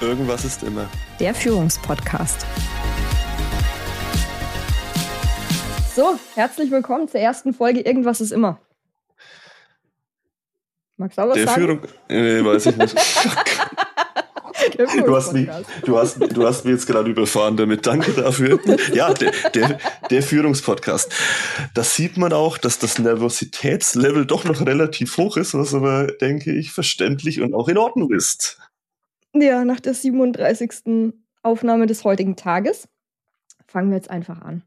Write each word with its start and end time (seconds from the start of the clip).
Irgendwas 0.00 0.46
ist 0.46 0.62
immer. 0.62 0.88
Der 1.18 1.34
Führungspodcast. 1.34 2.46
So, 5.94 6.18
herzlich 6.34 6.70
willkommen 6.70 7.06
zur 7.06 7.20
ersten 7.20 7.52
Folge 7.52 7.80
Irgendwas 7.80 8.22
ist 8.22 8.30
immer. 8.30 8.58
Magst 10.96 11.18
du 11.18 11.22
auch 11.22 11.28
was 11.28 11.34
Der 11.34 11.46
sagen? 11.46 11.60
Führung. 11.60 11.80
Nee, 12.08 12.42
weiß 12.44 12.66
ich 12.66 12.76
nicht. 12.76 12.96
Du 14.76 15.16
hast, 15.16 15.32
mich, 15.32 15.48
du, 15.84 15.98
hast, 15.98 16.18
du 16.20 16.46
hast 16.46 16.64
mich 16.64 16.74
jetzt 16.74 16.86
gerade 16.86 17.10
überfahren 17.10 17.56
damit. 17.56 17.86
Danke 17.86 18.12
dafür. 18.12 18.58
Ja, 18.94 19.12
der, 19.12 19.32
der, 19.54 19.78
der 20.08 20.22
Führungspodcast. 20.22 21.12
Das 21.74 21.96
sieht 21.96 22.16
man 22.16 22.32
auch, 22.32 22.56
dass 22.56 22.78
das 22.78 22.98
Nervositätslevel 22.98 24.26
doch 24.26 24.44
noch 24.44 24.64
relativ 24.64 25.16
hoch 25.16 25.36
ist, 25.36 25.54
was 25.54 25.74
aber, 25.74 26.06
denke 26.06 26.52
ich, 26.52 26.72
verständlich 26.72 27.40
und 27.40 27.52
auch 27.52 27.68
in 27.68 27.78
Ordnung 27.78 28.12
ist. 28.12 28.58
Ja, 29.34 29.64
nach 29.64 29.80
der 29.80 29.94
37. 29.94 31.14
Aufnahme 31.42 31.86
des 31.86 32.04
heutigen 32.04 32.36
Tages 32.36 32.88
fangen 33.66 33.90
wir 33.90 33.96
jetzt 33.96 34.10
einfach 34.10 34.40
an. 34.42 34.62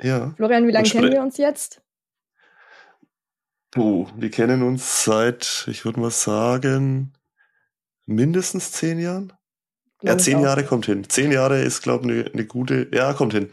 Ja. 0.00 0.34
Florian, 0.36 0.66
wie 0.66 0.72
lange 0.72 0.88
kennen 0.88 1.12
wir 1.12 1.22
uns 1.22 1.36
jetzt? 1.36 1.80
Oh, 3.76 4.06
wir 4.16 4.30
kennen 4.30 4.62
uns 4.62 5.04
seit, 5.04 5.66
ich 5.68 5.84
würde 5.84 6.00
mal 6.00 6.10
sagen, 6.10 7.12
mindestens 8.06 8.72
zehn 8.72 9.00
Jahren. 9.00 9.32
Ja, 10.02 10.10
Glaub 10.10 10.18
ich 10.18 10.24
zehn. 10.24 10.40
Jahre 10.40 10.64
kommt 10.64 10.86
hin. 10.86 11.08
Zehn 11.08 11.32
Jahre 11.32 11.62
ist, 11.62 11.82
glaube 11.82 12.04
ich, 12.12 12.26
eine 12.26 12.36
ne 12.36 12.46
gute. 12.46 12.88
Ja, 12.92 13.14
kommt 13.14 13.32
hin. 13.32 13.50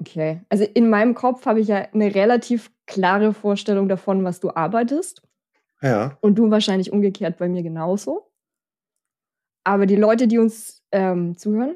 Okay. 0.00 0.42
Also 0.48 0.64
in 0.64 0.90
meinem 0.90 1.14
Kopf 1.14 1.46
habe 1.46 1.60
ich 1.60 1.68
ja 1.68 1.88
eine 1.92 2.14
relativ 2.14 2.70
klare 2.86 3.32
Vorstellung 3.32 3.88
davon, 3.88 4.24
was 4.24 4.40
du 4.40 4.50
arbeitest. 4.50 5.22
Ja. 5.80 6.18
Und 6.20 6.36
du 6.36 6.50
wahrscheinlich 6.50 6.92
umgekehrt 6.92 7.38
bei 7.38 7.48
mir 7.48 7.62
genauso. 7.62 8.30
Aber 9.66 9.86
die 9.86 9.96
Leute, 9.96 10.28
die 10.28 10.38
uns 10.38 10.80
ähm, 10.92 11.36
zuhören, 11.36 11.74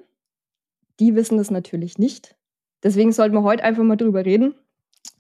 die 1.00 1.16
wissen 1.16 1.38
das 1.38 1.50
natürlich 1.50 1.98
nicht. 1.98 2.36
Deswegen 2.84 3.10
sollten 3.10 3.34
wir 3.34 3.42
heute 3.42 3.64
einfach 3.64 3.82
mal 3.82 3.96
drüber 3.96 4.24
reden. 4.24 4.54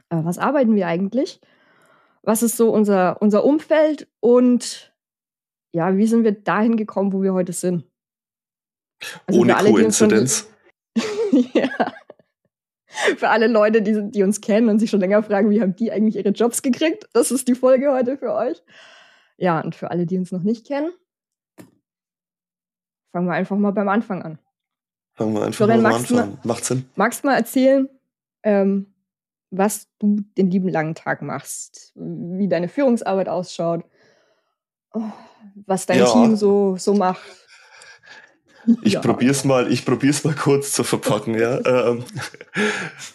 Äh, 0.08 0.22
was 0.22 0.38
arbeiten 0.38 0.76
wir 0.76 0.86
eigentlich? 0.86 1.40
Was 2.22 2.44
ist 2.44 2.56
so 2.56 2.72
unser, 2.72 3.20
unser 3.20 3.44
Umfeld? 3.44 4.06
Und 4.20 4.94
ja, 5.72 5.96
wie 5.96 6.06
sind 6.06 6.22
wir 6.22 6.30
dahin 6.30 6.76
gekommen, 6.76 7.12
wo 7.12 7.22
wir 7.22 7.34
heute 7.34 7.52
sind? 7.52 7.86
Also 9.26 9.40
Ohne 9.40 9.54
Koinzidenz. 9.54 10.48
ja. 11.32 11.70
Für 13.16 13.30
alle 13.30 13.48
Leute, 13.48 13.82
die, 13.82 14.12
die 14.12 14.22
uns 14.22 14.40
kennen 14.40 14.68
und 14.68 14.78
sich 14.78 14.90
schon 14.90 15.00
länger 15.00 15.24
fragen, 15.24 15.50
wie 15.50 15.60
haben 15.60 15.74
die 15.74 15.90
eigentlich 15.90 16.14
ihre 16.14 16.30
Jobs 16.30 16.62
gekriegt? 16.62 17.08
Das 17.14 17.32
ist 17.32 17.48
die 17.48 17.56
Folge 17.56 17.90
heute 17.90 18.16
für 18.16 18.32
euch. 18.32 18.62
Ja, 19.38 19.60
und 19.60 19.74
für 19.74 19.90
alle, 19.90 20.06
die 20.06 20.18
uns 20.18 20.30
noch 20.30 20.44
nicht 20.44 20.68
kennen, 20.68 20.92
fangen 23.12 23.26
wir 23.26 23.34
einfach 23.34 23.56
mal 23.56 23.72
beim 23.72 23.88
Anfang 23.88 24.22
an. 24.22 24.38
Fangen 25.14 25.34
wir 25.34 25.42
einfach 25.42 25.56
Florian, 25.56 25.82
mal 25.82 25.92
magst 25.92 26.10
du 26.10 26.18
an. 26.18 26.38
Macht 26.44 26.64
Sinn. 26.64 26.88
Magst 26.96 27.22
du 27.22 27.26
mal 27.28 27.36
erzählen, 27.36 27.88
ähm, 28.42 28.94
was 29.50 29.88
du 29.98 30.20
den 30.38 30.50
lieben 30.50 30.68
langen 30.68 30.94
Tag 30.94 31.22
machst, 31.22 31.92
wie 31.96 32.48
deine 32.48 32.68
Führungsarbeit 32.68 33.28
ausschaut, 33.28 33.84
oh, 34.94 35.02
was 35.66 35.86
dein 35.86 35.98
Ja. 35.98 36.12
Team 36.12 36.36
so, 36.36 36.76
so 36.76 36.94
macht? 36.94 37.39
Ich 38.82 38.94
Ja. 38.94 39.00
probier's 39.00 39.44
mal, 39.44 39.70
ich 39.72 39.84
probier's 39.84 40.24
mal 40.24 40.34
kurz 40.34 40.72
zu 40.72 40.82
verpacken, 40.84 41.38
ja. 41.38 41.60
ähm, 41.64 42.04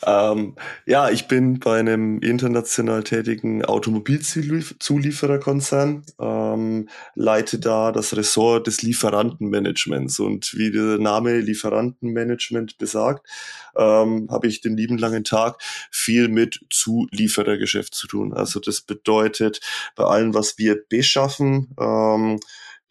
ähm, 0.06 0.56
ja, 0.86 1.10
ich 1.10 1.28
bin 1.28 1.60
bei 1.60 1.80
einem 1.80 2.20
international 2.20 3.04
tätigen 3.04 3.66
Automobilzuliefererkonzern, 3.66 6.04
ähm, 6.20 6.90
leite 7.16 7.60
da 7.60 7.92
das 7.92 8.16
Ressort 8.16 8.68
des 8.68 8.82
Lieferantenmanagements 8.82 10.20
und 10.20 10.54
wie 10.56 10.72
der 10.72 10.98
Name 10.98 11.40
Lieferantenmanagement 11.40 12.78
besagt, 12.78 13.28
ähm, 13.76 14.28
habe 14.32 14.48
ich 14.48 14.62
den 14.62 14.78
lieben 14.78 14.98
langen 14.98 15.24
Tag 15.24 15.62
viel 15.92 16.28
mit 16.28 16.60
Zulieferergeschäft 16.70 17.94
zu 17.94 18.08
tun. 18.08 18.34
Also 18.34 18.60
das 18.60 18.82
bedeutet, 18.82 19.60
bei 19.96 20.06
allem, 20.06 20.34
was 20.34 20.58
wir 20.58 20.78
beschaffen, 20.88 21.76
ähm, 21.80 22.40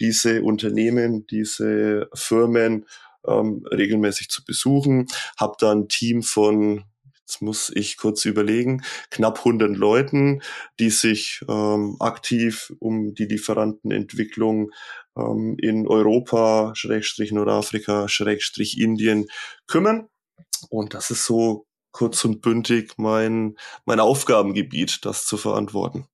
diese 0.01 0.43
Unternehmen, 0.43 1.27
diese 1.27 2.09
Firmen 2.15 2.87
ähm, 3.27 3.65
regelmäßig 3.71 4.29
zu 4.29 4.45
besuchen. 4.45 5.07
Hab 5.37 5.59
da 5.59 5.73
ein 5.73 5.89
Team 5.89 6.23
von, 6.23 6.85
jetzt 7.21 7.43
muss 7.43 7.71
ich 7.75 7.97
kurz 7.97 8.25
überlegen, 8.25 8.83
knapp 9.11 9.39
100 9.39 9.77
Leuten, 9.77 10.43
die 10.79 10.91
sich 10.91 11.45
ähm, 11.49 11.97
aktiv 12.01 12.73
um 12.79 13.15
die 13.15 13.27
Lieferantenentwicklung 13.27 14.71
ähm, 15.17 15.57
in 15.59 15.87
Europa, 15.87 16.73
Schrägstrich 16.75 17.33
Nordafrika, 17.33 18.09
Schrägstrich 18.09 18.81
Indien 18.81 19.27
kümmern. 19.67 20.09
Und 20.71 20.95
das 20.95 21.11
ist 21.11 21.25
so 21.25 21.67
kurz 21.93 22.25
und 22.25 22.41
bündig 22.43 22.95
mein, 22.97 23.57
mein 23.85 24.01
Aufgabengebiet, 24.01 25.05
das 25.05 25.27
zu 25.27 25.37
verantworten. 25.37 26.09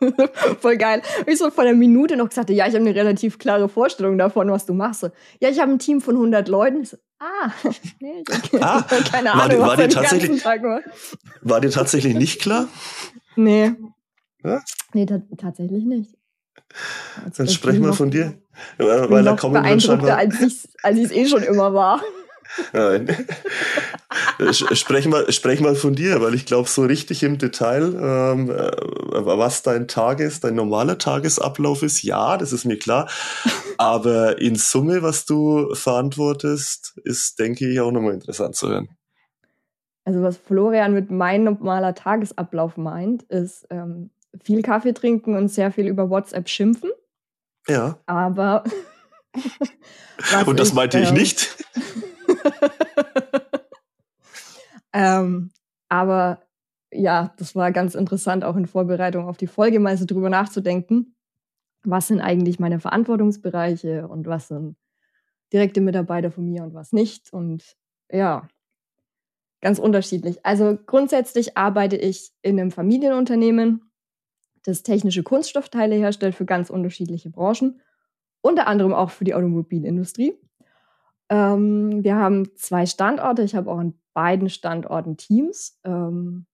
Voll 0.60 0.76
geil. 0.76 1.02
Ich 1.26 1.38
so 1.38 1.50
vor 1.50 1.64
einer 1.64 1.74
Minute 1.74 2.16
noch 2.16 2.28
gesagt, 2.28 2.50
ja, 2.50 2.66
ich 2.66 2.74
habe 2.74 2.84
eine 2.84 2.94
relativ 2.94 3.38
klare 3.38 3.68
Vorstellung 3.68 4.16
davon, 4.18 4.50
was 4.50 4.66
du 4.66 4.72
machst. 4.74 5.00
So, 5.00 5.10
Ja, 5.40 5.48
ich 5.50 5.60
habe 5.60 5.72
ein 5.72 5.78
Team 5.78 6.00
von 6.00 6.14
100 6.16 6.48
Leuten. 6.48 6.84
So, 6.84 6.96
ah, 7.18 7.50
nee, 8.00 8.22
Ah, 8.60 8.82
keine 9.12 9.28
war 9.30 9.34
Ahnung, 9.44 9.48
dir- 9.50 9.60
war 9.60 9.68
was 9.68 9.76
dir 9.76 9.88
den 9.88 9.94
ganzen 9.94 10.10
tatsächlich- 10.10 10.42
Tag 10.42 10.62
macht. 10.62 10.84
War 11.42 11.60
dir 11.60 11.70
tatsächlich 11.70 12.14
nicht 12.14 12.40
klar? 12.40 12.68
Nee. 13.36 13.72
Ja? 14.44 14.62
Nee, 14.94 15.06
ta 15.06 15.20
tatsächlich 15.36 15.84
nicht. 15.84 16.14
Jetzt 17.26 17.38
Dann 17.38 17.46
bin 17.46 17.54
sprech 17.54 17.74
ich 17.74 17.80
mal 17.80 17.88
noch- 17.88 17.96
von 17.96 18.10
dir. 18.10 18.34
Weil, 18.78 19.22
da 19.24 19.32
noch 19.32 19.38
kommen 19.40 19.54
wir 19.54 19.80
scheinbar. 19.80 20.16
als 20.18 20.40
ich 20.40 21.04
es 21.04 21.12
eh 21.12 21.26
schon 21.26 21.42
immer 21.42 21.72
war. 21.74 22.02
Nein. 22.72 23.06
Sprech, 24.52 25.06
mal, 25.06 25.30
sprech 25.32 25.60
mal 25.60 25.74
von 25.74 25.94
dir, 25.94 26.20
weil 26.20 26.34
ich 26.34 26.46
glaube, 26.46 26.68
so 26.68 26.82
richtig 26.82 27.22
im 27.22 27.38
Detail, 27.38 27.94
ähm, 27.94 28.50
äh, 28.50 28.70
was 29.12 29.62
dein 29.62 29.88
Tag 29.88 30.20
ist, 30.20 30.44
dein 30.44 30.54
normaler 30.54 30.98
Tagesablauf 30.98 31.82
ist, 31.82 32.02
ja, 32.02 32.36
das 32.36 32.52
ist 32.52 32.64
mir 32.64 32.78
klar. 32.78 33.08
Aber 33.78 34.40
in 34.40 34.56
Summe, 34.56 35.02
was 35.02 35.26
du 35.26 35.74
verantwortest, 35.74 36.98
ist, 37.04 37.38
denke 37.38 37.68
ich, 37.68 37.80
auch 37.80 37.92
nochmal 37.92 38.14
interessant 38.14 38.56
zu 38.56 38.68
hören. 38.68 38.88
Also 40.04 40.22
was 40.22 40.36
Florian 40.36 40.94
mit 40.94 41.10
mein 41.10 41.44
normaler 41.44 41.94
Tagesablauf 41.94 42.76
meint, 42.76 43.22
ist 43.24 43.66
ähm, 43.70 44.10
viel 44.42 44.62
Kaffee 44.62 44.92
trinken 44.92 45.36
und 45.36 45.48
sehr 45.48 45.70
viel 45.70 45.86
über 45.86 46.08
WhatsApp 46.08 46.48
schimpfen. 46.48 46.90
Ja. 47.68 47.98
Aber 48.06 48.64
Und 50.46 50.60
das 50.60 50.72
meinte 50.72 51.00
ich 51.00 51.08
ähm, 51.08 51.14
nicht. 51.14 51.56
Ähm, 54.92 55.50
aber 55.88 56.42
ja, 56.92 57.32
das 57.38 57.54
war 57.54 57.72
ganz 57.72 57.94
interessant, 57.94 58.44
auch 58.44 58.56
in 58.56 58.66
Vorbereitung 58.66 59.28
auf 59.28 59.36
die 59.36 59.46
Folge 59.46 59.80
mal 59.80 59.96
so 59.96 60.06
drüber 60.06 60.30
nachzudenken. 60.30 61.14
Was 61.84 62.08
sind 62.08 62.20
eigentlich 62.20 62.58
meine 62.58 62.80
Verantwortungsbereiche 62.80 64.08
und 64.08 64.26
was 64.26 64.48
sind 64.48 64.76
direkte 65.52 65.80
Mitarbeiter 65.80 66.30
von 66.30 66.44
mir 66.44 66.62
und 66.62 66.74
was 66.74 66.92
nicht? 66.92 67.32
Und 67.32 67.76
ja, 68.10 68.48
ganz 69.60 69.78
unterschiedlich. 69.78 70.44
Also 70.44 70.78
grundsätzlich 70.86 71.56
arbeite 71.56 71.96
ich 71.96 72.32
in 72.42 72.58
einem 72.58 72.70
Familienunternehmen, 72.70 73.90
das 74.64 74.82
technische 74.82 75.22
Kunststoffteile 75.22 75.94
herstellt 75.94 76.34
für 76.34 76.44
ganz 76.44 76.70
unterschiedliche 76.70 77.30
Branchen, 77.30 77.80
unter 78.42 78.66
anderem 78.66 78.92
auch 78.92 79.10
für 79.10 79.24
die 79.24 79.34
Automobilindustrie. 79.34 80.34
Ähm, 81.30 82.02
wir 82.02 82.16
haben 82.16 82.54
zwei 82.56 82.86
Standorte. 82.86 83.42
Ich 83.42 83.54
habe 83.54 83.70
auch 83.70 83.78
an 83.78 83.94
beiden 84.12 84.50
Standorten 84.50 85.16
Teams. 85.16 85.78
Ähm, 85.84 86.46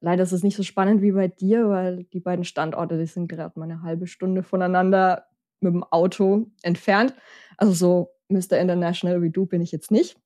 leider 0.00 0.22
ist 0.22 0.32
es 0.32 0.42
nicht 0.42 0.56
so 0.56 0.62
spannend 0.62 1.02
wie 1.02 1.12
bei 1.12 1.28
dir, 1.28 1.68
weil 1.68 2.04
die 2.04 2.20
beiden 2.20 2.44
Standorte, 2.44 2.98
die 2.98 3.06
sind 3.06 3.28
gerade 3.28 3.58
mal 3.58 3.66
eine 3.66 3.82
halbe 3.82 4.06
Stunde 4.06 4.42
voneinander 4.42 5.26
mit 5.60 5.74
dem 5.74 5.84
Auto 5.84 6.46
entfernt. 6.62 7.14
Also 7.58 7.72
so 7.72 8.10
Mr. 8.28 8.58
International 8.58 9.22
wie 9.22 9.30
du 9.30 9.46
bin 9.46 9.60
ich 9.60 9.72
jetzt 9.72 9.90
nicht. 9.90 10.18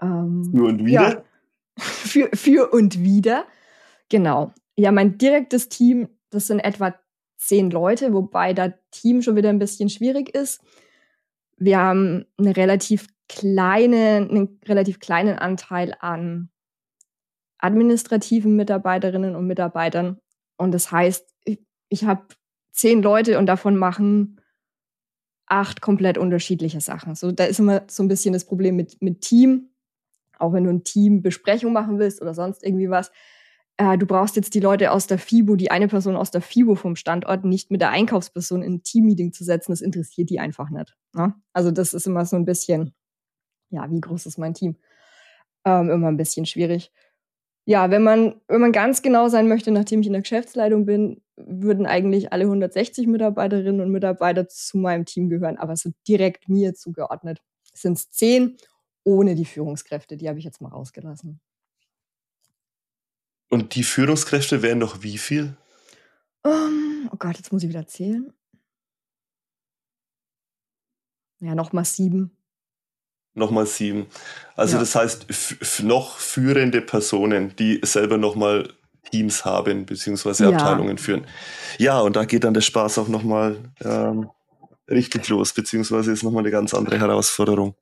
Ähm, 0.00 0.42
Nur 0.52 0.68
und 0.68 0.84
wieder. 0.84 1.02
ja. 1.02 1.24
für, 1.78 2.28
für 2.34 2.72
und 2.72 3.00
wieder. 3.00 3.46
Genau. 4.10 4.52
Ja, 4.76 4.92
mein 4.92 5.16
direktes 5.16 5.68
Team, 5.68 6.08
das 6.30 6.48
sind 6.48 6.60
etwa 6.60 6.94
zehn 7.38 7.70
Leute, 7.70 8.12
wobei 8.12 8.52
da 8.52 8.74
Team 8.90 9.22
schon 9.22 9.36
wieder 9.36 9.48
ein 9.48 9.58
bisschen 9.58 9.88
schwierig 9.88 10.34
ist. 10.34 10.62
Wir 11.56 11.78
haben 11.78 12.26
eine 12.36 12.56
relativ 12.56 13.06
kleine, 13.28 14.28
einen 14.30 14.60
relativ 14.66 15.00
kleinen 15.00 15.38
Anteil 15.38 15.94
an 16.00 16.50
administrativen 17.58 18.54
Mitarbeiterinnen 18.56 19.34
und 19.34 19.46
Mitarbeitern. 19.46 20.18
Und 20.56 20.72
das 20.72 20.92
heißt, 20.92 21.28
ich, 21.44 21.60
ich 21.88 22.04
habe 22.04 22.26
zehn 22.72 23.02
Leute 23.02 23.38
und 23.38 23.46
davon 23.46 23.76
machen 23.76 24.40
acht 25.46 25.80
komplett 25.80 26.18
unterschiedliche 26.18 26.80
Sachen. 26.80 27.14
So, 27.14 27.32
da 27.32 27.44
ist 27.44 27.60
immer 27.60 27.84
so 27.88 28.02
ein 28.02 28.08
bisschen 28.08 28.32
das 28.32 28.44
Problem 28.44 28.76
mit, 28.76 29.00
mit 29.00 29.20
Team. 29.20 29.70
Auch 30.38 30.52
wenn 30.52 30.64
du 30.64 30.70
ein 30.70 30.84
Teambesprechung 30.84 31.72
machen 31.72 31.98
willst 31.98 32.20
oder 32.20 32.34
sonst 32.34 32.62
irgendwie 32.62 32.90
was. 32.90 33.10
Äh, 33.78 33.96
du 33.96 34.06
brauchst 34.06 34.36
jetzt 34.36 34.54
die 34.54 34.60
Leute 34.60 34.90
aus 34.90 35.06
der 35.06 35.18
FIBO, 35.18 35.56
die 35.56 35.70
eine 35.70 35.88
Person 35.88 36.16
aus 36.16 36.30
der 36.30 36.42
FIBO 36.42 36.74
vom 36.74 36.96
Standort 36.96 37.44
nicht 37.44 37.70
mit 37.70 37.80
der 37.80 37.90
Einkaufsperson 37.90 38.62
in 38.62 38.74
ein 38.74 38.82
Teammeeting 38.82 39.32
zu 39.32 39.44
setzen. 39.44 39.72
Das 39.72 39.80
interessiert 39.80 40.28
die 40.28 40.40
einfach 40.40 40.68
nicht. 40.68 40.94
Ne? 41.16 41.34
Also 41.52 41.70
das 41.70 41.94
ist 41.94 42.06
immer 42.06 42.26
so 42.26 42.36
ein 42.36 42.44
bisschen, 42.44 42.94
ja, 43.70 43.90
wie 43.90 44.00
groß 44.00 44.26
ist 44.26 44.38
mein 44.38 44.54
Team? 44.54 44.76
Ähm, 45.64 45.90
immer 45.90 46.08
ein 46.08 46.16
bisschen 46.16 46.46
schwierig. 46.46 46.92
Ja, 47.64 47.90
wenn 47.90 48.02
man, 48.02 48.40
wenn 48.46 48.60
man 48.60 48.70
ganz 48.70 49.02
genau 49.02 49.28
sein 49.28 49.48
möchte, 49.48 49.72
nachdem 49.72 50.00
ich 50.00 50.06
in 50.06 50.12
der 50.12 50.22
Geschäftsleitung 50.22 50.86
bin, 50.86 51.22
würden 51.36 51.86
eigentlich 51.86 52.32
alle 52.32 52.44
160 52.44 53.08
Mitarbeiterinnen 53.08 53.80
und 53.80 53.90
Mitarbeiter 53.90 54.48
zu 54.48 54.78
meinem 54.78 55.04
Team 55.04 55.28
gehören, 55.28 55.58
aber 55.58 55.74
so 55.76 55.90
direkt 56.06 56.48
mir 56.48 56.74
zugeordnet 56.74 57.42
sind 57.74 57.98
es 57.98 58.10
zehn 58.10 58.56
ohne 59.04 59.34
die 59.34 59.44
Führungskräfte. 59.44 60.16
Die 60.16 60.28
habe 60.28 60.38
ich 60.38 60.44
jetzt 60.44 60.60
mal 60.60 60.70
rausgelassen. 60.70 61.40
Und 63.48 63.74
die 63.74 63.84
Führungskräfte 63.84 64.62
wären 64.62 64.78
noch 64.78 65.02
wie 65.02 65.18
viel? 65.18 65.56
Um, 66.42 67.08
oh 67.12 67.16
Gott, 67.16 67.36
jetzt 67.36 67.52
muss 67.52 67.62
ich 67.62 67.68
wieder 67.68 67.86
zählen. 67.86 68.32
Ja, 71.40 71.54
nochmal 71.54 71.84
sieben. 71.84 72.30
Nochmal 73.34 73.66
sieben. 73.66 74.06
Also 74.54 74.74
ja. 74.74 74.80
das 74.80 74.94
heißt, 74.94 75.82
noch 75.82 76.16
führende 76.16 76.80
Personen, 76.80 77.54
die 77.56 77.80
selber 77.82 78.16
nochmal 78.16 78.72
Teams 79.10 79.44
haben, 79.44 79.84
beziehungsweise 79.86 80.44
ja. 80.44 80.50
Abteilungen 80.50 80.98
führen. 80.98 81.26
Ja, 81.78 82.00
und 82.00 82.16
da 82.16 82.24
geht 82.24 82.44
dann 82.44 82.54
der 82.54 82.62
Spaß 82.62 82.98
auch 82.98 83.08
nochmal 83.08 83.58
ähm, 83.84 84.30
richtig 84.88 85.28
los, 85.28 85.52
beziehungsweise 85.52 86.12
ist 86.12 86.22
nochmal 86.22 86.42
eine 86.42 86.50
ganz 86.50 86.74
andere 86.74 86.98
Herausforderung. 86.98 87.74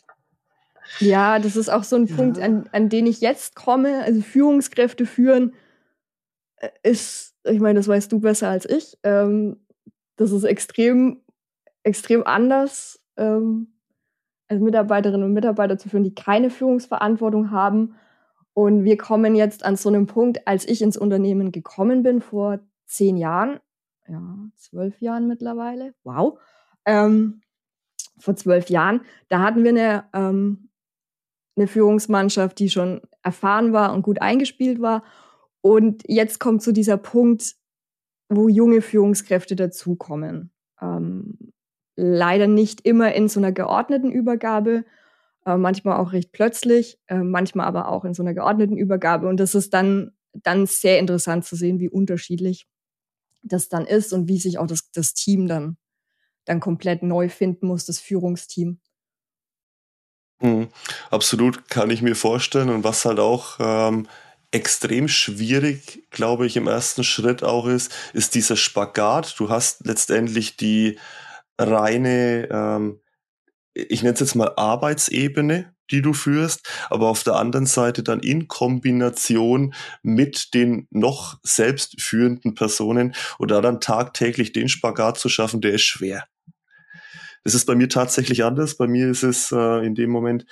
Ja, 1.00 1.38
das 1.38 1.56
ist 1.56 1.68
auch 1.68 1.84
so 1.84 1.96
ein 1.96 2.06
ja. 2.06 2.16
Punkt, 2.16 2.38
an, 2.38 2.68
an 2.72 2.88
den 2.88 3.06
ich 3.06 3.20
jetzt 3.20 3.54
komme. 3.54 4.02
Also 4.04 4.20
Führungskräfte 4.20 5.06
führen 5.06 5.54
äh, 6.56 6.68
ist, 6.82 7.34
ich 7.44 7.60
meine, 7.60 7.78
das 7.78 7.88
weißt 7.88 8.10
du 8.12 8.20
besser 8.20 8.48
als 8.48 8.68
ich. 8.68 8.98
Ähm, 9.02 9.56
das 10.16 10.30
ist 10.30 10.44
extrem, 10.44 11.20
extrem 11.82 12.24
anders, 12.26 13.00
ähm, 13.16 13.74
als 14.48 14.60
Mitarbeiterinnen 14.60 15.26
und 15.26 15.32
Mitarbeiter 15.32 15.78
zu 15.78 15.88
führen, 15.88 16.04
die 16.04 16.14
keine 16.14 16.50
Führungsverantwortung 16.50 17.50
haben. 17.50 17.94
Und 18.52 18.84
wir 18.84 18.96
kommen 18.96 19.34
jetzt 19.34 19.64
an 19.64 19.76
so 19.76 19.88
einem 19.88 20.06
Punkt, 20.06 20.46
als 20.46 20.66
ich 20.66 20.82
ins 20.82 20.96
Unternehmen 20.96 21.50
gekommen 21.50 22.02
bin, 22.02 22.20
vor 22.20 22.60
zehn 22.86 23.16
Jahren, 23.16 23.58
ja, 24.06 24.22
zwölf 24.54 25.00
Jahren 25.00 25.26
mittlerweile, 25.26 25.94
wow, 26.04 26.38
ähm, 26.84 27.40
vor 28.18 28.36
zwölf 28.36 28.70
Jahren, 28.70 29.00
da 29.28 29.40
hatten 29.40 29.64
wir 29.64 29.70
eine, 29.70 30.04
ähm, 30.12 30.68
eine 31.56 31.66
Führungsmannschaft, 31.66 32.58
die 32.58 32.70
schon 32.70 33.00
erfahren 33.22 33.72
war 33.72 33.92
und 33.92 34.02
gut 34.02 34.20
eingespielt 34.20 34.80
war. 34.80 35.02
Und 35.60 36.02
jetzt 36.06 36.40
kommt 36.40 36.62
zu 36.62 36.70
so 36.70 36.74
dieser 36.74 36.96
Punkt, 36.96 37.54
wo 38.28 38.48
junge 38.48 38.82
Führungskräfte 38.82 39.56
dazukommen. 39.56 40.52
Ähm, 40.80 41.53
leider 41.96 42.46
nicht 42.46 42.80
immer 42.82 43.14
in 43.14 43.28
so 43.28 43.40
einer 43.40 43.52
geordneten 43.52 44.10
Übergabe, 44.10 44.84
äh, 45.46 45.56
manchmal 45.56 45.98
auch 45.98 46.12
recht 46.12 46.32
plötzlich, 46.32 46.98
äh, 47.06 47.18
manchmal 47.18 47.66
aber 47.66 47.88
auch 47.88 48.04
in 48.04 48.14
so 48.14 48.22
einer 48.22 48.34
geordneten 48.34 48.76
Übergabe. 48.76 49.28
Und 49.28 49.38
das 49.38 49.54
ist 49.54 49.74
dann, 49.74 50.12
dann 50.32 50.66
sehr 50.66 50.98
interessant 50.98 51.44
zu 51.44 51.56
sehen, 51.56 51.78
wie 51.80 51.88
unterschiedlich 51.88 52.66
das 53.42 53.68
dann 53.68 53.86
ist 53.86 54.12
und 54.12 54.28
wie 54.28 54.38
sich 54.38 54.58
auch 54.58 54.66
das, 54.66 54.90
das 54.90 55.14
Team 55.14 55.46
dann, 55.46 55.76
dann 56.44 56.60
komplett 56.60 57.02
neu 57.02 57.28
finden 57.28 57.66
muss, 57.66 57.84
das 57.84 58.00
Führungsteam. 58.00 58.80
Mhm. 60.40 60.68
Absolut 61.10 61.68
kann 61.68 61.90
ich 61.90 62.02
mir 62.02 62.16
vorstellen. 62.16 62.70
Und 62.70 62.84
was 62.84 63.04
halt 63.04 63.20
auch 63.20 63.58
ähm, 63.60 64.08
extrem 64.50 65.08
schwierig, 65.08 66.04
glaube 66.10 66.46
ich, 66.46 66.56
im 66.56 66.66
ersten 66.66 67.04
Schritt 67.04 67.42
auch 67.42 67.66
ist, 67.66 67.92
ist 68.12 68.34
dieser 68.34 68.56
Spagat. 68.56 69.34
Du 69.38 69.48
hast 69.48 69.86
letztendlich 69.86 70.56
die 70.56 70.98
reine, 71.58 72.48
ähm, 72.50 73.00
ich 73.74 74.02
nenne 74.02 74.14
es 74.14 74.20
jetzt 74.20 74.34
mal 74.34 74.52
Arbeitsebene, 74.56 75.74
die 75.90 76.00
du 76.00 76.12
führst, 76.12 76.68
aber 76.88 77.08
auf 77.08 77.24
der 77.24 77.34
anderen 77.34 77.66
Seite 77.66 78.02
dann 78.02 78.20
in 78.20 78.48
Kombination 78.48 79.74
mit 80.02 80.54
den 80.54 80.86
noch 80.90 81.38
selbst 81.42 82.00
führenden 82.00 82.54
Personen 82.54 83.14
oder 83.38 83.60
dann 83.60 83.80
tagtäglich 83.80 84.52
den 84.52 84.68
Spagat 84.68 85.18
zu 85.18 85.28
schaffen, 85.28 85.60
der 85.60 85.72
ist 85.72 85.82
schwer. 85.82 86.24
Das 87.42 87.54
ist 87.54 87.66
bei 87.66 87.74
mir 87.74 87.90
tatsächlich 87.90 88.42
anders. 88.44 88.76
Bei 88.76 88.86
mir 88.86 89.10
ist 89.10 89.22
es 89.22 89.52
äh, 89.52 89.84
in 89.84 89.94
dem 89.94 90.10
Moment 90.10 90.46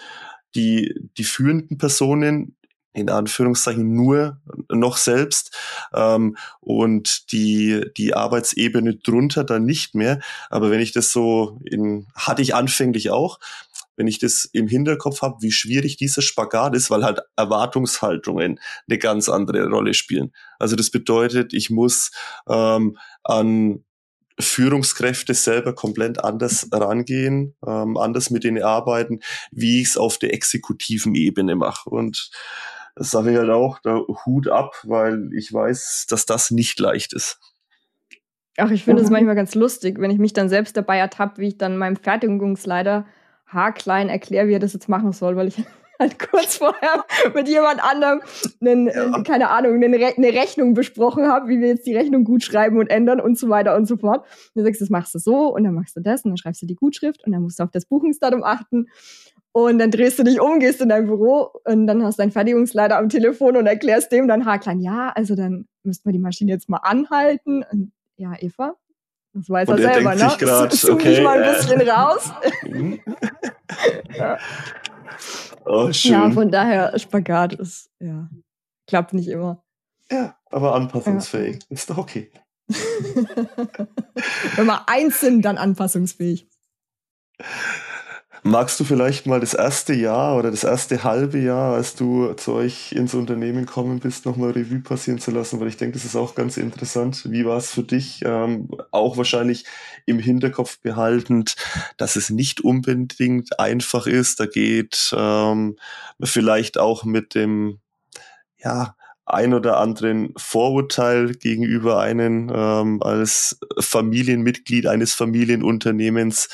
die, 0.55 0.95
die 1.17 1.25
führenden 1.25 1.79
Personen 1.79 2.57
in 2.95 3.09
Anführungszeichen 3.09 3.95
nur 3.95 4.41
noch 4.71 4.97
selbst 4.97 5.57
ähm, 5.95 6.37
und 6.61 7.33
die 7.33 7.85
die 7.97 8.15
Arbeitsebene 8.15 8.97
drunter 8.97 9.45
dann 9.45 9.65
nicht 9.65 9.95
mehr. 9.95 10.21
Aber 10.51 10.71
wenn 10.71 10.81
ich 10.81 10.93
das 10.93 11.11
so 11.13 11.59
in 11.65 12.07
hatte 12.15 12.43
ich 12.43 12.55
anfänglich 12.55 13.11
auch, 13.11 13.39
wenn 13.97 14.07
ich 14.07 14.19
das 14.19 14.49
im 14.53 14.69
Hinterkopf 14.69 15.23
habe, 15.23 15.37
wie 15.41 15.53
schwierig 15.53 15.97
dieser 15.97 16.23
Spagat 16.23 16.75
ist, 16.75 16.91
weil 16.91 17.05
halt 17.05 17.21
Erwartungshaltungen 17.37 18.59
eine 18.89 18.99
ganz 18.99 19.29
andere 19.29 19.69
Rolle 19.69 19.95
spielen. 19.95 20.33
Also 20.59 20.77
das 20.77 20.91
bedeutet, 20.91 21.53
ich 21.53 21.71
muss 21.71 22.11
ähm, 22.49 22.99
an 23.23 23.85
Führungskräfte 24.41 25.35
selber 25.35 25.75
komplett 25.75 26.25
anders 26.25 26.69
rangehen, 26.73 27.55
ähm, 27.67 27.97
anders 27.97 28.31
mit 28.31 28.45
denen 28.45 28.63
arbeiten, 28.63 29.21
wie 29.51 29.83
ich 29.83 29.89
es 29.89 29.97
auf 29.97 30.19
der 30.19 30.33
exekutiven 30.33 31.15
Ebene 31.15 31.55
mache. 31.55 31.91
Und 31.91 32.31
das 32.95 33.11
sage 33.11 33.33
ich 33.33 33.39
halt 33.39 33.51
auch, 33.51 33.79
da 33.83 34.01
Hut 34.27 34.49
ab, 34.49 34.75
weil 34.85 35.31
ich 35.35 35.53
weiß, 35.53 36.07
dass 36.09 36.27
das 36.27 36.51
nicht 36.51 36.79
leicht 36.79 37.13
ist. 37.13 37.39
Ach, 38.59 38.71
ich 38.71 38.85
finde 38.85 39.03
es 39.03 39.09
mhm. 39.09 39.15
manchmal 39.15 39.35
ganz 39.35 39.55
lustig, 39.55 39.99
wenn 39.99 40.11
ich 40.11 40.19
mich 40.19 40.35
dann 40.35 40.49
selbst 40.49 40.77
dabei 40.77 40.99
ertappe, 40.99 41.41
wie 41.41 41.49
ich 41.49 41.59
dann 41.59 41.79
meinem 41.79 41.97
Fertigungsleiter 41.97 43.07
haarklein 43.47 44.09
erkläre, 44.09 44.49
wie 44.49 44.55
er 44.55 44.59
das 44.59 44.75
jetzt 44.75 44.89
machen 44.89 45.13
soll, 45.13 45.37
weil 45.37 45.49
ich 45.49 45.57
halt 45.99 46.19
kurz 46.19 46.57
vorher 46.57 47.05
mit 47.35 47.49
jemand 47.49 47.83
anderem 47.83 48.21
einen, 48.61 48.89
ja. 48.89 49.23
keine 49.23 49.51
Ahnung, 49.51 49.83
eine, 49.83 49.99
Re 49.99 50.13
eine 50.17 50.29
Rechnung 50.29 50.75
besprochen 50.75 51.29
habe, 51.29 51.49
wie 51.49 51.61
wir 51.61 51.69
jetzt 51.69 51.87
die 51.87 51.97
Rechnung 51.97 52.25
gut 52.25 52.43
schreiben 52.43 52.79
und 52.79 52.89
ändern 52.89 53.21
und 53.21 53.39
so 53.39 53.49
weiter 53.49 53.77
und 53.77 53.87
so 53.87 53.97
fort. 53.97 54.27
Und 54.55 54.61
du 54.61 54.65
sagst, 54.65 54.81
das 54.81 54.91
machst 54.91 55.15
du 55.15 55.19
so 55.19 55.55
und 55.55 55.65
dann 55.65 55.75
machst 55.75 55.97
du 55.97 56.01
das 56.01 56.25
und 56.25 56.33
dann 56.33 56.37
schreibst 56.37 56.61
du 56.61 56.67
die 56.67 56.75
Gutschrift 56.75 57.25
und 57.25 57.33
dann 57.33 57.43
musst 57.43 57.59
du 57.59 57.63
auf 57.63 57.71
das 57.71 57.87
Buchungsdatum 57.87 58.43
achten. 58.43 58.89
Und 59.53 59.79
dann 59.79 59.91
drehst 59.91 60.19
du 60.19 60.23
dich 60.23 60.41
um, 60.41 60.61
gehst 60.61 60.81
in 60.81 60.89
dein 60.89 61.07
Büro 61.07 61.51
und 61.65 61.87
dann 61.87 62.03
hast 62.03 62.19
du 62.19 62.23
deinen 62.23 62.33
Fertigungsleiter 62.33 62.97
am 62.97 63.11
Telefon 63.11 63.57
und 63.57 63.67
erklärst 63.67 64.11
dem 64.11 64.27
dann 64.27 64.47
haarklein, 64.47 64.81
ja, 64.81 65.11
also 65.15 65.35
dann 65.35 65.67
müssten 65.83 66.09
wir 66.09 66.13
die 66.13 66.19
Maschine 66.19 66.53
jetzt 66.53 66.71
mal 66.71 66.79
anhalten. 66.79 67.63
Und, 67.71 67.93
ja, 68.17 68.33
Eva, 68.41 68.77
das 69.35 69.51
weiß 69.51 69.69
und 69.69 69.81
er, 69.81 69.95
selber, 69.95 70.15
ne? 70.15 70.33
Grad, 70.39 70.73
Zoom 70.77 70.95
okay, 70.95 71.13
ich 71.13 71.23
mal 71.23 71.43
ein 71.43 71.55
bisschen 71.55 71.81
äh. 71.81 71.91
raus. 71.91 72.33
ja. 74.17 74.39
Oh, 75.67 75.93
schön. 75.93 76.13
Ja, 76.13 76.31
von 76.31 76.51
daher, 76.51 76.99
Spagat 76.99 77.53
ist, 77.55 77.91
ja, 78.01 78.31
klappt 78.87 79.13
nicht 79.13 79.29
immer. 79.29 79.63
Ja, 80.11 80.37
aber 80.51 80.75
anpassungsfähig. 80.75 81.57
Ja. 81.57 81.67
Ist 81.69 81.91
doch 81.91 81.99
okay. 81.99 82.31
Wenn 84.57 84.67
wir 84.67 84.89
eins 84.89 85.21
sind, 85.21 85.43
dann 85.43 85.59
anpassungsfähig. 85.59 86.49
Magst 88.45 88.81
du 88.81 88.85
vielleicht 88.85 89.27
mal 89.27 89.39
das 89.39 89.55
erste 89.55 89.95
Jahr 89.95 90.37
oder 90.37 90.51
das 90.51 90.65
erste 90.65 91.05
halbe 91.05 91.39
Jahr, 91.39 91.75
als 91.75 91.95
du 91.95 92.33
zu 92.33 92.55
euch 92.55 92.91
ins 92.91 93.15
Unternehmen 93.15 93.67
gekommen 93.67 94.01
bist, 94.01 94.27
nochmal 94.27 94.51
Revue 94.51 94.81
passieren 94.81 95.21
zu 95.21 95.31
lassen? 95.31 95.61
Weil 95.61 95.69
ich 95.69 95.77
denke, 95.77 95.95
das 95.95 96.05
ist 96.05 96.17
auch 96.17 96.35
ganz 96.35 96.57
interessant. 96.57 97.31
Wie 97.31 97.45
war 97.45 97.59
es 97.59 97.71
für 97.71 97.85
dich? 97.85 98.21
Ähm, 98.25 98.69
auch 98.91 99.17
wahrscheinlich 99.17 99.65
im 100.07 100.19
Hinterkopf 100.19 100.81
behaltend, 100.81 101.55
dass 101.99 102.17
es 102.17 102.31
nicht 102.31 102.61
unbedingt 102.63 103.61
einfach 103.61 104.09
ist. 104.09 104.41
Da 104.41 104.47
geht 104.47 105.15
ähm, 105.17 105.77
vielleicht 106.21 106.79
auch 106.79 107.05
mit 107.05 107.37
dem, 107.37 107.79
ja, 108.59 108.97
ein 109.25 109.55
oder 109.55 109.79
anderen 109.79 110.35
Vorurteil 110.37 111.33
gegenüber 111.35 112.01
einen 112.01 112.51
ähm, 112.53 113.03
als 113.03 113.59
Familienmitglied 113.79 114.89
eines 114.89 115.15
Familienunternehmens 115.15 116.49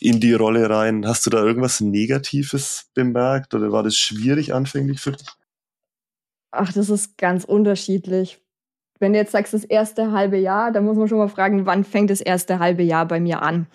in 0.00 0.20
die 0.20 0.32
Rolle 0.32 0.68
rein. 0.70 1.06
Hast 1.06 1.26
du 1.26 1.30
da 1.30 1.44
irgendwas 1.44 1.80
Negatives 1.80 2.90
bemerkt 2.94 3.54
oder 3.54 3.72
war 3.72 3.82
das 3.82 3.96
schwierig 3.96 4.54
anfänglich 4.54 5.00
für 5.00 5.12
dich? 5.12 5.28
Ach, 6.50 6.72
das 6.72 6.88
ist 6.88 7.18
ganz 7.18 7.44
unterschiedlich. 7.44 8.40
Wenn 8.98 9.12
du 9.12 9.18
jetzt 9.18 9.32
sagst, 9.32 9.54
das 9.54 9.64
erste 9.64 10.12
halbe 10.12 10.38
Jahr, 10.38 10.72
dann 10.72 10.84
muss 10.84 10.96
man 10.96 11.08
schon 11.08 11.18
mal 11.18 11.28
fragen, 11.28 11.66
wann 11.66 11.84
fängt 11.84 12.10
das 12.10 12.20
erste 12.20 12.58
halbe 12.58 12.82
Jahr 12.82 13.06
bei 13.06 13.20
mir 13.20 13.42
an? 13.42 13.66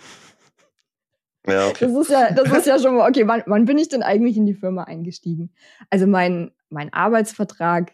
Ja, 1.47 1.67
okay. 1.67 1.85
Das 1.85 1.95
ist 1.95 2.09
ja, 2.09 2.31
das 2.31 2.51
ist 2.51 2.67
ja 2.67 2.79
schon 2.79 2.95
mal, 2.95 3.09
okay, 3.09 3.27
wann, 3.27 3.43
wann 3.45 3.65
bin 3.65 3.77
ich 3.77 3.89
denn 3.89 4.03
eigentlich 4.03 4.37
in 4.37 4.45
die 4.45 4.53
Firma 4.53 4.83
eingestiegen? 4.83 5.53
Also 5.89 6.07
mein, 6.07 6.51
mein 6.69 6.91
Arbeitsvertrag, 6.91 7.93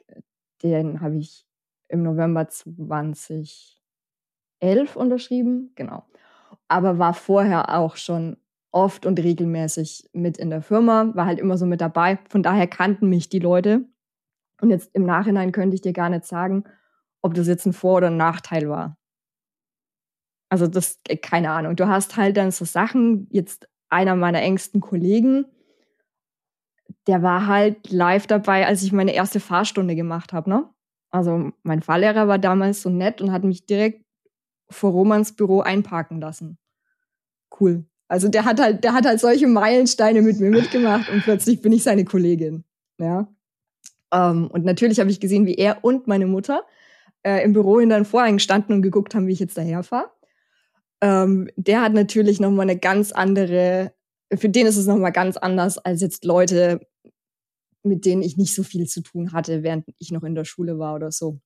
den 0.63 1.01
habe 1.01 1.17
ich 1.17 1.45
im 1.88 2.03
November 2.03 2.48
2011 2.48 3.75
unterschrieben, 4.95 5.71
genau 5.75 6.05
aber 6.69 6.99
war 6.99 7.13
vorher 7.13 7.75
auch 7.77 7.97
schon 7.97 8.38
oft 8.71 9.05
und 9.05 9.19
regelmäßig 9.19 10.09
mit 10.13 10.38
in 10.38 10.49
der 10.51 10.61
Firma, 10.61 11.11
war 11.15 11.25
halt 11.25 11.39
immer 11.39 11.57
so 11.57 11.65
mit 11.65 11.81
dabei. 11.81 12.19
Von 12.29 12.43
daher 12.43 12.67
kannten 12.67 13.09
mich 13.09 13.29
die 13.29 13.39
Leute. 13.39 13.85
Und 14.61 14.69
jetzt 14.69 14.91
im 14.93 15.05
Nachhinein 15.05 15.51
könnte 15.51 15.75
ich 15.75 15.81
dir 15.81 15.93
gar 15.93 16.09
nicht 16.09 16.25
sagen, 16.25 16.65
ob 17.21 17.33
das 17.33 17.47
jetzt 17.47 17.65
ein 17.65 17.73
Vor- 17.73 17.97
oder 17.97 18.07
ein 18.07 18.17
Nachteil 18.17 18.69
war. 18.69 18.97
Also 20.49 20.67
das, 20.67 20.99
äh, 21.07 21.17
keine 21.17 21.51
Ahnung. 21.51 21.75
Du 21.75 21.88
hast 21.88 22.17
halt 22.17 22.38
dann 22.38 22.51
so 22.51 22.65
Sachen, 22.65 23.27
jetzt 23.31 23.67
einer 23.89 24.15
meiner 24.15 24.41
engsten 24.41 24.81
Kollegen, 24.81 25.45
der 27.07 27.23
war 27.23 27.47
halt 27.47 27.91
live 27.91 28.27
dabei, 28.27 28.65
als 28.67 28.83
ich 28.83 28.91
meine 28.91 29.13
erste 29.13 29.39
Fahrstunde 29.39 29.95
gemacht 29.95 30.33
habe, 30.33 30.49
ne? 30.49 30.69
Also 31.11 31.51
mein 31.63 31.81
Fahrlehrer 31.81 32.27
war 32.27 32.38
damals 32.38 32.81
so 32.81 32.89
nett 32.89 33.21
und 33.21 33.31
hat 33.31 33.43
mich 33.43 33.65
direkt 33.65 34.05
vor 34.69 34.91
Romans 34.91 35.35
Büro 35.35 35.61
einparken 35.61 36.21
lassen. 36.21 36.57
Cool. 37.59 37.85
Also 38.07 38.27
der 38.27 38.45
hat 38.45 38.59
halt, 38.59 38.83
der 38.83 38.93
hat 38.93 39.05
halt 39.05 39.19
solche 39.19 39.47
Meilensteine 39.47 40.21
mit 40.21 40.39
mir 40.39 40.49
mitgemacht 40.49 41.09
und 41.09 41.21
plötzlich 41.23 41.61
bin 41.61 41.71
ich 41.71 41.83
seine 41.83 42.05
Kollegin. 42.05 42.63
Ja. 42.99 43.27
Ähm, 44.11 44.47
und 44.47 44.65
natürlich 44.65 44.99
habe 44.99 45.11
ich 45.11 45.19
gesehen, 45.19 45.45
wie 45.45 45.55
er 45.55 45.83
und 45.83 46.07
meine 46.07 46.25
Mutter 46.25 46.63
äh, 47.23 47.43
im 47.43 47.53
Büro 47.53 47.79
hinter 47.79 47.97
den 47.97 48.05
Vorhängen 48.05 48.39
standen 48.39 48.73
und 48.73 48.81
geguckt 48.81 49.13
haben, 49.13 49.27
wie 49.27 49.33
ich 49.33 49.39
jetzt 49.39 49.57
daherfahre. 49.57 50.09
Ähm, 51.01 51.49
der 51.55 51.81
hat 51.81 51.93
natürlich 51.93 52.39
noch 52.39 52.51
mal 52.51 52.63
eine 52.63 52.77
ganz 52.77 53.11
andere, 53.11 53.93
für 54.33 54.49
den 54.49 54.65
ist 54.65 54.77
es 54.77 54.88
noch 54.88 54.97
mal 54.97 55.11
ganz 55.11 55.38
anders 55.38 55.77
als 55.77 56.01
jetzt 56.01 56.25
Leute, 56.25 56.81
mit 57.83 58.05
denen 58.05 58.21
ich 58.21 58.38
nicht 58.38 58.53
so 58.53 58.63
viel 58.63 58.88
zu 58.88 59.01
tun 59.01 59.31
hatte, 59.31 59.63
während 59.63 59.85
ich 59.99 60.11
noch 60.11 60.23
in 60.23 60.35
der 60.35 60.45
Schule 60.45 60.79
war 60.79 60.95
oder 60.95 61.11
so. 61.11 61.39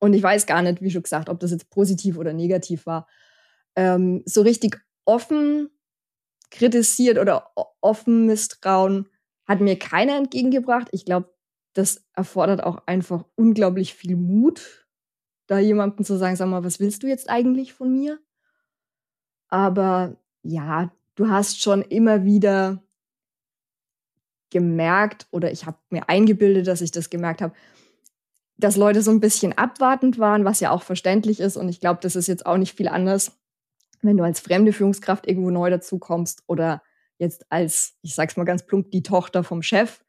Und 0.00 0.14
ich 0.14 0.22
weiß 0.22 0.46
gar 0.46 0.62
nicht, 0.62 0.82
wie 0.82 0.90
schon 0.90 1.02
gesagt, 1.02 1.28
ob 1.28 1.38
das 1.38 1.52
jetzt 1.52 1.70
positiv 1.70 2.18
oder 2.18 2.32
negativ 2.32 2.86
war. 2.86 3.06
Ähm, 3.76 4.22
so 4.26 4.42
richtig 4.42 4.80
offen 5.04 5.70
kritisiert 6.50 7.18
oder 7.18 7.52
offen 7.80 8.26
Misstrauen 8.26 9.08
hat 9.46 9.60
mir 9.60 9.78
keiner 9.78 10.16
entgegengebracht. 10.16 10.88
Ich 10.92 11.04
glaube, 11.04 11.32
das 11.74 12.04
erfordert 12.14 12.64
auch 12.64 12.86
einfach 12.86 13.24
unglaublich 13.36 13.94
viel 13.94 14.16
Mut, 14.16 14.86
da 15.46 15.58
jemandem 15.58 16.04
zu 16.04 16.16
sagen, 16.16 16.36
sag 16.36 16.48
mal, 16.48 16.64
was 16.64 16.80
willst 16.80 17.02
du 17.02 17.06
jetzt 17.06 17.28
eigentlich 17.28 17.72
von 17.72 17.92
mir? 17.92 18.18
Aber 19.48 20.16
ja, 20.42 20.92
du 21.14 21.28
hast 21.28 21.60
schon 21.60 21.82
immer 21.82 22.24
wieder 22.24 22.82
gemerkt 24.50 25.28
oder 25.30 25.52
ich 25.52 25.66
habe 25.66 25.78
mir 25.90 26.08
eingebildet, 26.08 26.66
dass 26.66 26.80
ich 26.80 26.90
das 26.90 27.10
gemerkt 27.10 27.42
habe, 27.42 27.54
dass 28.60 28.76
Leute 28.76 29.02
so 29.02 29.10
ein 29.10 29.20
bisschen 29.20 29.56
abwartend 29.56 30.18
waren, 30.18 30.44
was 30.44 30.60
ja 30.60 30.70
auch 30.70 30.82
verständlich 30.82 31.40
ist. 31.40 31.56
Und 31.56 31.68
ich 31.68 31.80
glaube, 31.80 32.00
das 32.02 32.16
ist 32.16 32.26
jetzt 32.26 32.46
auch 32.46 32.56
nicht 32.56 32.76
viel 32.76 32.88
anders, 32.88 33.32
wenn 34.02 34.16
du 34.16 34.24
als 34.24 34.40
fremde 34.40 34.72
Führungskraft 34.72 35.26
irgendwo 35.26 35.50
neu 35.50 35.70
dazukommst 35.70 36.42
oder 36.46 36.82
jetzt 37.18 37.50
als, 37.50 37.94
ich 38.02 38.14
sag's 38.14 38.36
mal 38.36 38.44
ganz 38.44 38.64
plump, 38.64 38.90
die 38.90 39.02
Tochter 39.02 39.44
vom 39.44 39.62
Chef 39.62 40.00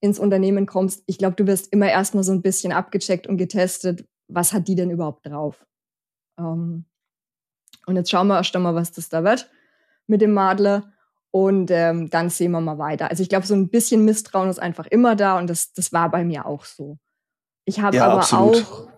ins 0.00 0.18
Unternehmen 0.18 0.66
kommst. 0.66 1.02
Ich 1.06 1.18
glaube, 1.18 1.36
du 1.36 1.46
wirst 1.46 1.72
immer 1.72 1.88
erstmal 1.88 2.24
so 2.24 2.32
ein 2.32 2.42
bisschen 2.42 2.72
abgecheckt 2.72 3.26
und 3.26 3.36
getestet, 3.36 4.06
was 4.28 4.52
hat 4.52 4.68
die 4.68 4.74
denn 4.74 4.90
überhaupt 4.90 5.26
drauf. 5.26 5.66
Ähm, 6.38 6.84
und 7.86 7.96
jetzt 7.96 8.10
schauen 8.10 8.26
wir 8.26 8.36
erst 8.36 8.54
einmal, 8.54 8.74
was 8.74 8.92
das 8.92 9.08
da 9.08 9.24
wird 9.24 9.50
mit 10.06 10.20
dem 10.20 10.32
Madler. 10.32 10.92
Und 11.30 11.70
ähm, 11.70 12.10
dann 12.10 12.30
sehen 12.30 12.52
wir 12.52 12.60
mal 12.60 12.78
weiter. 12.78 13.10
Also 13.10 13.22
ich 13.22 13.28
glaube, 13.28 13.46
so 13.46 13.54
ein 13.54 13.68
bisschen 13.68 14.04
Misstrauen 14.04 14.48
ist 14.48 14.58
einfach 14.58 14.86
immer 14.86 15.14
da 15.14 15.38
und 15.38 15.48
das, 15.48 15.72
das 15.72 15.92
war 15.92 16.10
bei 16.10 16.24
mir 16.24 16.46
auch 16.46 16.64
so. 16.64 16.98
Ich 17.68 17.80
habe 17.80 17.94
ja, 17.98 18.06
aber 18.06 18.20
absolut. 18.20 18.64
auch, 18.64 18.88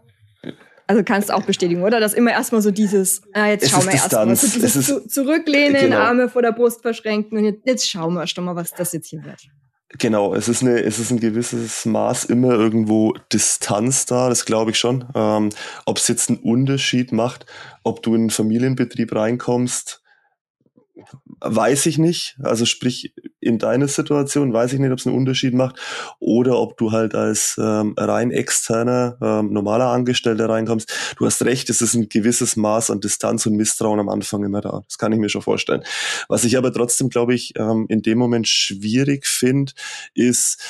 also 0.87 1.03
kannst 1.03 1.29
du 1.29 1.35
auch 1.35 1.43
bestätigen, 1.43 1.83
oder? 1.83 1.99
Dass 1.99 2.15
immer 2.15 2.31
erstmal 2.31 2.63
so 2.63 2.71
dieses, 2.71 3.21
ah, 3.33 3.49
jetzt 3.49 3.65
es 3.65 3.71
schauen 3.71 3.85
wir 3.85 3.95
erstmal, 3.95 4.37
so 4.37 4.47
dieses 4.47 4.77
ist, 4.77 4.87
zu, 4.87 5.09
zurücklehnen, 5.09 5.81
genau. 5.81 5.99
Arme 5.99 6.29
vor 6.29 6.41
der 6.43 6.53
Brust 6.53 6.81
verschränken 6.81 7.37
und 7.37 7.45
jetzt, 7.45 7.67
jetzt 7.67 7.91
schauen 7.91 8.15
wir 8.15 8.21
erst 8.21 8.39
mal, 8.39 8.55
was 8.55 8.73
das 8.73 8.93
jetzt 8.93 9.09
hier 9.09 9.25
wird. 9.25 9.41
Genau, 9.99 10.37
es 10.37 10.47
ist, 10.47 10.63
eine, 10.63 10.81
es 10.85 11.01
ist 11.01 11.11
ein 11.11 11.19
gewisses 11.19 11.85
Maß 11.85 12.27
immer 12.27 12.53
irgendwo 12.53 13.13
Distanz 13.33 14.07
da, 14.07 14.29
das 14.29 14.45
glaube 14.45 14.71
ich 14.71 14.79
schon. 14.79 15.05
Ähm, 15.17 15.51
ob 15.85 15.97
es 15.97 16.07
jetzt 16.07 16.31
einen 16.31 16.39
Unterschied 16.39 17.11
macht, 17.11 17.47
ob 17.83 18.05
du 18.05 18.15
in 18.15 18.21
einen 18.21 18.31
Familienbetrieb 18.31 19.13
reinkommst, 19.13 20.00
weiß 21.41 21.87
ich 21.87 21.99
nicht. 21.99 22.37
Also 22.43 22.65
sprich, 22.65 23.15
in 23.41 23.59
deiner 23.59 23.89
Situation 23.89 24.53
weiß 24.53 24.73
ich 24.73 24.79
nicht, 24.79 24.93
ob 24.93 24.99
es 24.99 25.07
einen 25.07 25.17
Unterschied 25.17 25.55
macht. 25.55 25.77
Oder 26.19 26.59
ob 26.59 26.77
du 26.77 26.93
halt 26.93 27.15
als 27.15 27.57
ähm, 27.59 27.95
rein 27.97 28.31
externer, 28.31 29.17
ähm, 29.23 29.53
normaler 29.53 29.87
Angestellter 29.87 30.49
reinkommst. 30.49 31.15
Du 31.17 31.27
hast 31.27 31.43
recht, 31.45 31.71
es 31.71 31.81
ist 31.81 31.95
ein 31.95 32.09
gewisses 32.09 32.57
Maß 32.57 32.91
an 32.91 33.01
Distanz 33.01 33.47
und 33.47 33.57
Misstrauen 33.57 34.01
am 34.01 34.09
Anfang 34.09 34.45
immer 34.45 34.61
da. 34.61 34.83
Das 34.87 34.99
kann 34.99 35.13
ich 35.13 35.19
mir 35.19 35.29
schon 35.29 35.43
vorstellen. 35.43 35.83
Was 36.29 36.45
ich 36.45 36.57
aber 36.57 36.73
trotzdem, 36.73 37.09
glaube 37.09 37.35
ich, 37.35 37.55
ähm, 37.57 37.87
in 37.89 38.03
dem 38.03 38.19
Moment 38.19 38.49
schwierig 38.49 39.27
finde, 39.27 39.73
ist, 40.15 40.63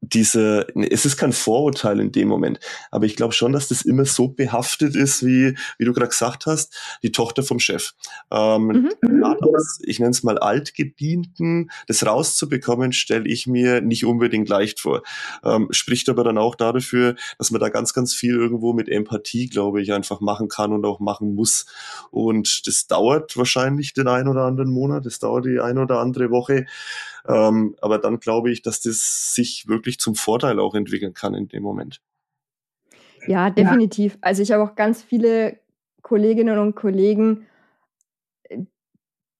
diese, 0.00 0.66
es 0.90 1.04
ist 1.04 1.16
kein 1.16 1.32
Vorurteil 1.32 2.00
in 2.00 2.12
dem 2.12 2.28
Moment, 2.28 2.60
aber 2.90 3.06
ich 3.06 3.16
glaube 3.16 3.34
schon, 3.34 3.52
dass 3.52 3.68
das 3.68 3.82
immer 3.82 4.04
so 4.04 4.28
behaftet 4.28 4.96
ist, 4.96 5.24
wie, 5.24 5.56
wie 5.78 5.84
du 5.84 5.92
gerade 5.92 6.08
gesagt 6.08 6.46
hast, 6.46 6.76
die 7.02 7.12
Tochter 7.12 7.42
vom 7.42 7.58
Chef. 7.58 7.92
Ähm, 8.30 8.90
mhm. 9.02 9.22
aus, 9.24 9.80
ich 9.82 9.98
nenne 9.98 10.10
es 10.10 10.22
mal 10.22 10.38
Altgedienten, 10.38 11.70
das 11.86 12.04
rauszubekommen, 12.06 12.92
stelle 12.92 13.28
ich 13.28 13.46
mir 13.46 13.80
nicht 13.80 14.04
unbedingt 14.04 14.48
leicht 14.48 14.80
vor. 14.80 15.02
Ähm, 15.44 15.68
spricht 15.70 16.08
aber 16.08 16.24
dann 16.24 16.38
auch 16.38 16.54
dafür, 16.54 17.16
dass 17.38 17.50
man 17.50 17.60
da 17.60 17.68
ganz, 17.68 17.94
ganz 17.94 18.14
viel 18.14 18.34
irgendwo 18.34 18.72
mit 18.72 18.88
Empathie, 18.88 19.48
glaube 19.48 19.82
ich, 19.82 19.92
einfach 19.92 20.20
machen 20.20 20.48
kann 20.48 20.72
und 20.72 20.84
auch 20.84 21.00
machen 21.00 21.34
muss. 21.34 21.66
Und 22.10 22.66
das 22.66 22.86
dauert 22.86 23.36
wahrscheinlich 23.36 23.92
den 23.92 24.08
ein 24.08 24.28
oder 24.28 24.42
anderen 24.42 24.70
Monat, 24.70 25.06
das 25.06 25.18
dauert 25.18 25.44
die 25.44 25.60
ein 25.60 25.78
oder 25.78 26.00
andere 26.00 26.30
Woche. 26.30 26.66
Ähm, 27.28 27.76
aber 27.82 27.98
dann 27.98 28.20
glaube 28.20 28.50
ich, 28.50 28.62
dass 28.62 28.80
das 28.80 29.34
sich 29.34 29.68
wirklich 29.68 29.98
zum 29.98 30.14
Vorteil 30.14 30.58
auch 30.58 30.74
entwickeln 30.74 31.12
kann 31.12 31.34
in 31.34 31.48
dem 31.48 31.62
Moment. 31.62 32.00
Ja, 33.26 33.50
definitiv. 33.50 34.14
Ja. 34.14 34.18
Also 34.22 34.42
ich 34.42 34.50
habe 34.50 34.62
auch 34.62 34.74
ganz 34.74 35.02
viele 35.02 35.58
Kolleginnen 36.02 36.58
und 36.58 36.74
Kollegen, 36.74 37.46
äh, 38.44 38.64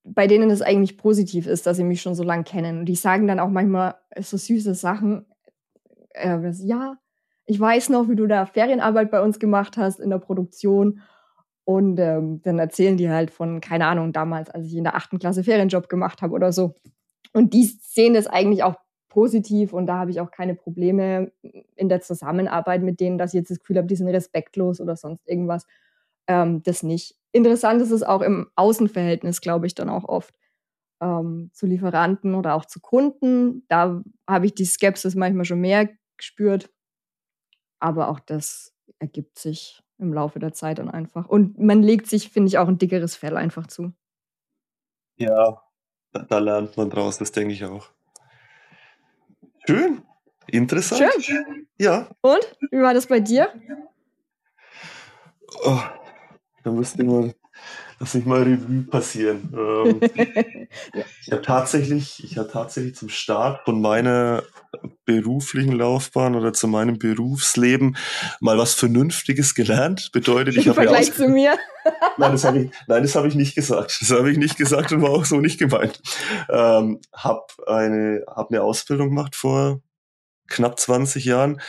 bei 0.05 0.27
denen 0.27 0.51
es 0.51 0.61
eigentlich 0.61 0.99
positiv 0.99 1.47
ist, 1.47 1.67
dass 1.67 1.79
sie 1.79 1.85
mich 1.85 2.03
schon 2.03 2.15
so 2.15 2.25
lange 2.25 2.45
kennen. 2.45 2.81
Und 2.81 2.87
die 2.87 2.95
sagen 2.95 3.27
dann 3.27 3.41
auch 3.41 3.49
manchmal 3.49 3.95
so 4.19 4.37
süße 4.37 4.75
Sachen. 4.75 5.25
Äh, 6.11 6.51
ja, 6.63 6.99
ich 7.47 7.59
weiß 7.59 7.89
noch, 7.89 8.11
wie 8.11 8.17
du 8.17 8.27
da 8.27 8.45
Ferienarbeit 8.45 9.11
bei 9.11 9.23
uns 9.23 9.39
gemacht 9.39 9.79
hast 9.79 10.01
in 10.01 10.11
der 10.11 10.19
Produktion. 10.19 11.01
Und 11.65 11.99
ähm, 11.99 12.43
dann 12.43 12.59
erzählen 12.59 12.99
die 12.99 13.09
halt 13.09 13.31
von, 13.31 13.61
keine 13.61 13.87
Ahnung, 13.87 14.13
damals, 14.13 14.51
als 14.51 14.67
ich 14.67 14.75
in 14.75 14.85
der 14.85 14.97
achten 14.97 15.19
Klasse 15.19 15.45
Ferienjob 15.45 15.89
gemacht 15.89 16.21
habe 16.21 16.35
oder 16.35 16.53
so. 16.53 16.75
Und 17.39 17.55
die 17.55 17.67
sehen 17.81 18.15
das 18.15 18.27
eigentlich 18.27 18.65
auch 18.65 18.75
positiv 19.09 19.73
und 19.73 19.87
da 19.87 19.99
habe 19.99 20.11
ich 20.11 20.21
auch 20.21 20.33
keine 20.33 20.57
Probleme 20.57 21.31
in 21.77 21.89
der 21.89 22.01
Zusammenarbeit 22.01 22.83
mit 22.83 22.99
denen, 22.99 23.17
dass 23.17 23.33
ich 23.33 23.39
jetzt 23.39 23.53
das 23.53 23.61
Gefühl 23.61 23.77
habe, 23.77 23.87
die 23.87 23.95
sind 23.95 24.09
respektlos 24.09 24.81
oder 24.81 24.97
sonst 24.97 25.29
irgendwas. 25.29 25.65
Ähm, 26.27 26.65
das 26.65 26.83
nicht. 26.83 27.15
Interessant 27.31 27.81
ist 27.81 27.93
es 27.93 28.03
auch 28.03 28.23
im 28.23 28.51
Außenverhältnis, 28.57 29.41
glaube 29.41 29.69
ich, 29.69 29.77
dann 29.77 29.89
auch 29.89 30.03
oft 30.03 30.35
ähm, 31.01 31.53
zu 31.53 31.67
Lieferanten 31.67 32.35
oder 32.35 32.57
auch 32.57 32.65
zu 32.65 32.81
Kunden. 32.81 33.65
Da 33.69 34.03
habe 34.29 34.47
ich 34.47 34.57
die 34.57 34.65
Skepsis 34.65 35.15
manchmal 35.15 35.45
schon 35.45 35.61
mehr 35.61 35.91
gespürt. 36.17 36.73
Aber 37.79 38.09
auch 38.09 38.19
das 38.19 38.75
ergibt 38.99 39.39
sich 39.39 39.81
im 39.99 40.13
Laufe 40.13 40.41
der 40.41 40.55
Zeit 40.55 40.81
dann 40.81 40.91
einfach. 40.91 41.29
Und 41.29 41.57
man 41.57 41.85
legt 41.85 42.09
sich, 42.09 42.31
finde 42.31 42.49
ich, 42.49 42.59
auch 42.59 42.67
ein 42.67 42.79
dickeres 42.79 43.15
Fell 43.15 43.37
einfach 43.37 43.69
zu. 43.69 43.93
Ja, 45.19 45.68
da, 46.13 46.23
da 46.23 46.39
lernt 46.39 46.77
man 46.77 46.91
draus, 46.91 47.19
das 47.19 47.33
denke 47.33 47.55
ich 47.55 47.65
auch. 47.65 47.89
Schön. 49.67 50.03
Interessant. 50.47 51.13
Schön. 51.21 51.67
Ja. 51.79 52.09
Und? 52.21 52.57
Wie 52.71 52.81
war 52.81 52.95
das 52.95 53.07
bei 53.07 53.21
dir? 53.21 53.53
Oh, 55.65 55.81
da 56.63 56.71
musste 56.71 57.03
ich 57.03 57.09
mal, 57.09 57.35
lass 57.99 58.15
mich 58.15 58.25
mal 58.25 58.43
Revue 58.43 58.85
passieren. 58.85 59.53
Ähm, 59.57 60.01
ich 61.23 61.33
habe 61.33 61.43
tatsächlich, 61.43 62.23
ich 62.25 62.39
habe 62.39 62.49
tatsächlich 62.51 62.95
zum 62.95 63.09
Start 63.09 63.65
von 63.65 63.81
meiner 63.81 64.43
beruflichen 65.05 65.73
Laufbahn 65.73 66.35
oder 66.35 66.53
zu 66.53 66.69
meinem 66.69 66.99
Berufsleben 66.99 67.97
mal 68.41 68.59
was 68.59 68.75
Vernünftiges 68.75 69.55
gelernt. 69.55 70.11
Bedeutet, 70.13 70.57
ich 70.57 70.69
habe 70.69 70.81
Im 70.81 70.87
Vergleich 70.87 71.13
zu 71.13 71.29
mir. 71.29 71.59
nein, 72.19 72.33
das 72.33 72.45
habe 72.45 72.61
ich, 72.61 72.71
nein, 72.87 73.03
das 73.03 73.15
habe 73.15 73.29
ich 73.29 73.35
nicht 73.35 73.55
gesagt. 73.55 73.99
Das 74.01 74.11
habe 74.11 74.31
ich 74.31 74.39
nicht 74.39 74.57
gesagt 74.57 74.93
und 74.93 75.03
war 75.03 75.11
auch 75.11 75.25
so 75.25 75.41
nicht 75.41 75.59
gemeint. 75.59 76.01
Ähm, 76.51 77.01
habe 77.13 77.47
eine, 77.67 78.25
habe 78.29 78.51
eine 78.51 78.63
Ausbildung 78.63 79.09
gemacht 79.09 79.35
vor 79.35 79.81
knapp 80.49 80.79
20 80.79 81.25
Jahren 81.25 81.61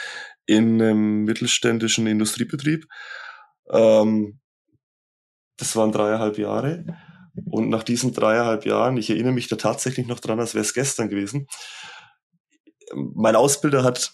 in 0.46 0.82
einem 0.82 1.24
mittelständischen 1.26 2.08
Industriebetrieb. 2.08 2.88
Ähm, 3.72 4.40
das 5.60 5.76
waren 5.76 5.92
dreieinhalb 5.92 6.38
Jahre. 6.38 6.86
Und 7.50 7.70
nach 7.70 7.84
diesen 7.84 8.14
dreieinhalb 8.14 8.66
Jahren, 8.66 8.98
ich 8.98 9.10
erinnere 9.10 9.34
mich 9.34 9.48
da 9.48 9.56
tatsächlich 9.56 10.08
noch 10.08 10.20
dran, 10.20 10.40
als 10.40 10.56
wäre 10.56 10.64
es 10.64 10.74
gestern 10.74 11.10
gewesen, 11.10 11.48
mein 12.96 13.36
Ausbilder 13.36 13.84
hat 13.84 14.14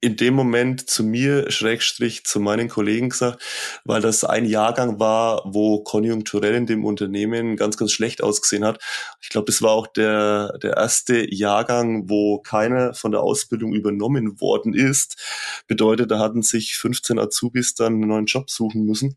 in 0.00 0.16
dem 0.16 0.34
Moment 0.34 0.88
zu 0.88 1.02
mir, 1.02 1.50
Schrägstrich, 1.50 2.24
zu 2.24 2.38
meinen 2.38 2.68
Kollegen 2.68 3.08
gesagt, 3.08 3.42
weil 3.84 4.00
das 4.00 4.22
ein 4.22 4.44
Jahrgang 4.44 5.00
war, 5.00 5.42
wo 5.44 5.82
konjunkturell 5.82 6.54
in 6.54 6.66
dem 6.66 6.84
Unternehmen 6.84 7.56
ganz, 7.56 7.76
ganz 7.76 7.90
schlecht 7.90 8.22
ausgesehen 8.22 8.64
hat. 8.64 8.80
Ich 9.20 9.28
glaube, 9.28 9.46
das 9.46 9.60
war 9.60 9.72
auch 9.72 9.88
der, 9.88 10.56
der 10.58 10.76
erste 10.76 11.28
Jahrgang, 11.34 12.08
wo 12.08 12.38
keiner 12.38 12.94
von 12.94 13.10
der 13.10 13.22
Ausbildung 13.22 13.74
übernommen 13.74 14.40
worden 14.40 14.72
ist. 14.72 15.16
Bedeutet, 15.66 16.12
da 16.12 16.20
hatten 16.20 16.42
sich 16.42 16.76
15 16.76 17.18
Azubis 17.18 17.74
dann 17.74 17.94
einen 17.94 18.08
neuen 18.08 18.26
Job 18.26 18.50
suchen 18.50 18.84
müssen. 18.84 19.16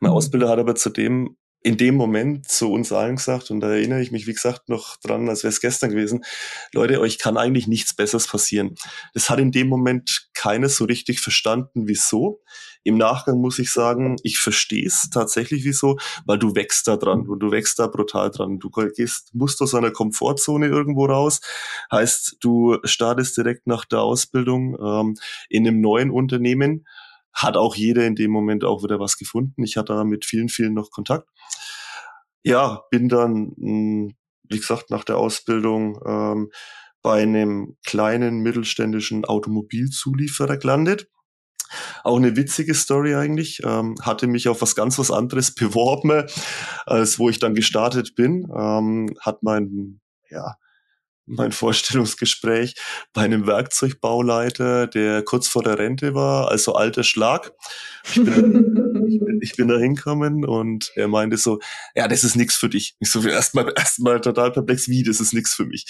Mein 0.00 0.10
mhm. 0.10 0.16
Ausbilder 0.16 0.48
hat 0.48 0.58
aber 0.58 0.74
zu 0.74 0.90
dem 0.90 1.36
in 1.62 1.76
dem 1.76 1.94
Moment 1.94 2.48
zu 2.48 2.72
uns 2.72 2.90
allen 2.90 3.16
gesagt, 3.16 3.50
und 3.50 3.60
da 3.60 3.70
erinnere 3.70 4.00
ich 4.00 4.10
mich, 4.10 4.26
wie 4.26 4.32
gesagt, 4.32 4.70
noch 4.70 4.96
dran, 4.96 5.28
als 5.28 5.42
wäre 5.42 5.52
es 5.52 5.60
gestern 5.60 5.90
gewesen, 5.90 6.24
Leute, 6.72 7.00
euch 7.00 7.18
kann 7.18 7.36
eigentlich 7.36 7.66
nichts 7.66 7.94
Besseres 7.94 8.26
passieren. 8.26 8.76
Das 9.12 9.28
hat 9.28 9.40
in 9.40 9.52
dem 9.52 9.68
Moment 9.68 10.30
keiner 10.32 10.70
so 10.70 10.84
richtig 10.84 11.20
verstanden, 11.20 11.86
wieso. 11.86 12.40
Im 12.82 12.96
Nachgang 12.96 13.42
muss 13.42 13.58
ich 13.58 13.72
sagen, 13.72 14.16
ich 14.22 14.38
verstehe 14.38 14.86
es 14.86 15.10
tatsächlich 15.10 15.64
wieso, 15.64 15.98
weil 16.24 16.38
du 16.38 16.54
wächst 16.54 16.88
da 16.88 16.96
dran 16.96 17.28
und 17.28 17.40
du 17.40 17.50
wächst 17.50 17.78
da 17.78 17.88
brutal 17.88 18.30
dran. 18.30 18.58
Du 18.58 18.70
gehst, 18.70 19.34
musst 19.34 19.60
aus 19.60 19.74
einer 19.74 19.90
Komfortzone 19.90 20.66
irgendwo 20.66 21.04
raus. 21.04 21.42
Heißt, 21.92 22.38
du 22.40 22.78
startest 22.84 23.36
direkt 23.36 23.66
nach 23.66 23.84
der 23.84 24.00
Ausbildung 24.00 24.78
ähm, 24.82 25.16
in 25.50 25.68
einem 25.68 25.82
neuen 25.82 26.10
Unternehmen 26.10 26.86
hat 27.32 27.56
auch 27.56 27.74
jeder 27.74 28.06
in 28.06 28.14
dem 28.14 28.30
Moment 28.30 28.64
auch 28.64 28.82
wieder 28.82 29.00
was 29.00 29.16
gefunden. 29.16 29.62
Ich 29.62 29.76
hatte 29.76 29.94
da 29.94 30.04
mit 30.04 30.24
vielen, 30.24 30.48
vielen 30.48 30.74
noch 30.74 30.90
Kontakt. 30.90 31.28
Ja, 32.42 32.82
bin 32.90 33.08
dann, 33.08 33.52
hm, 33.56 34.14
wie 34.48 34.58
gesagt, 34.58 34.90
nach 34.90 35.04
der 35.04 35.18
Ausbildung 35.18 36.00
ähm, 36.06 36.50
bei 37.02 37.22
einem 37.22 37.76
kleinen 37.84 38.40
mittelständischen 38.40 39.24
Automobilzulieferer 39.24 40.56
gelandet. 40.56 41.08
Auch 42.02 42.16
eine 42.16 42.36
witzige 42.36 42.74
Story 42.74 43.14
eigentlich. 43.14 43.60
Ähm, 43.64 43.94
hatte 44.02 44.26
mich 44.26 44.48
auf 44.48 44.60
was 44.60 44.74
ganz 44.74 44.98
was 44.98 45.10
anderes 45.10 45.54
beworben, 45.54 46.24
als 46.86 47.18
wo 47.18 47.30
ich 47.30 47.38
dann 47.38 47.54
gestartet 47.54 48.14
bin. 48.16 48.48
Ähm, 48.54 49.14
hat 49.20 49.42
mein, 49.42 50.00
ja, 50.30 50.56
mein 51.30 51.52
Vorstellungsgespräch 51.52 52.74
bei 53.12 53.22
einem 53.22 53.46
Werkzeugbauleiter, 53.46 54.86
der 54.86 55.22
kurz 55.22 55.48
vor 55.48 55.62
der 55.62 55.78
Rente 55.78 56.14
war, 56.14 56.50
also 56.50 56.74
alter 56.74 57.04
Schlag. 57.04 57.52
Ich 58.04 58.14
bin, 58.14 59.06
ich 59.08 59.20
bin, 59.20 59.38
ich 59.42 59.56
bin 59.56 59.68
da 59.68 59.78
hinkommen 59.78 60.44
und 60.44 60.90
er 60.96 61.08
meinte 61.08 61.36
so, 61.36 61.60
ja, 61.94 62.08
das 62.08 62.24
ist 62.24 62.36
nichts 62.36 62.56
für 62.56 62.68
dich. 62.68 62.96
Ich 63.00 63.10
so 63.10 63.22
erstmal 63.26 63.72
erstmal 63.76 64.20
total 64.20 64.50
perplex, 64.50 64.88
wie, 64.88 65.02
das 65.02 65.20
ist 65.20 65.32
nichts 65.32 65.54
für 65.54 65.66
mich. 65.66 65.86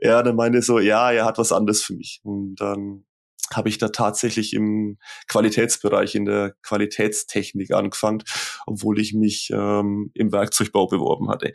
Ja, 0.00 0.22
dann 0.22 0.36
meinte 0.36 0.62
so, 0.62 0.78
ja, 0.78 1.10
er 1.12 1.24
hat 1.24 1.38
was 1.38 1.52
anderes 1.52 1.82
für 1.82 1.94
mich. 1.94 2.20
Und 2.24 2.56
dann 2.56 3.04
habe 3.52 3.68
ich 3.68 3.78
da 3.78 3.88
tatsächlich 3.88 4.52
im 4.54 4.98
Qualitätsbereich, 5.28 6.14
in 6.14 6.24
der 6.24 6.54
Qualitätstechnik 6.62 7.72
angefangen, 7.72 8.22
obwohl 8.66 8.98
ich 8.98 9.14
mich 9.14 9.50
ähm, 9.52 10.10
im 10.14 10.32
Werkzeugbau 10.32 10.86
beworben 10.86 11.28
hatte. 11.28 11.52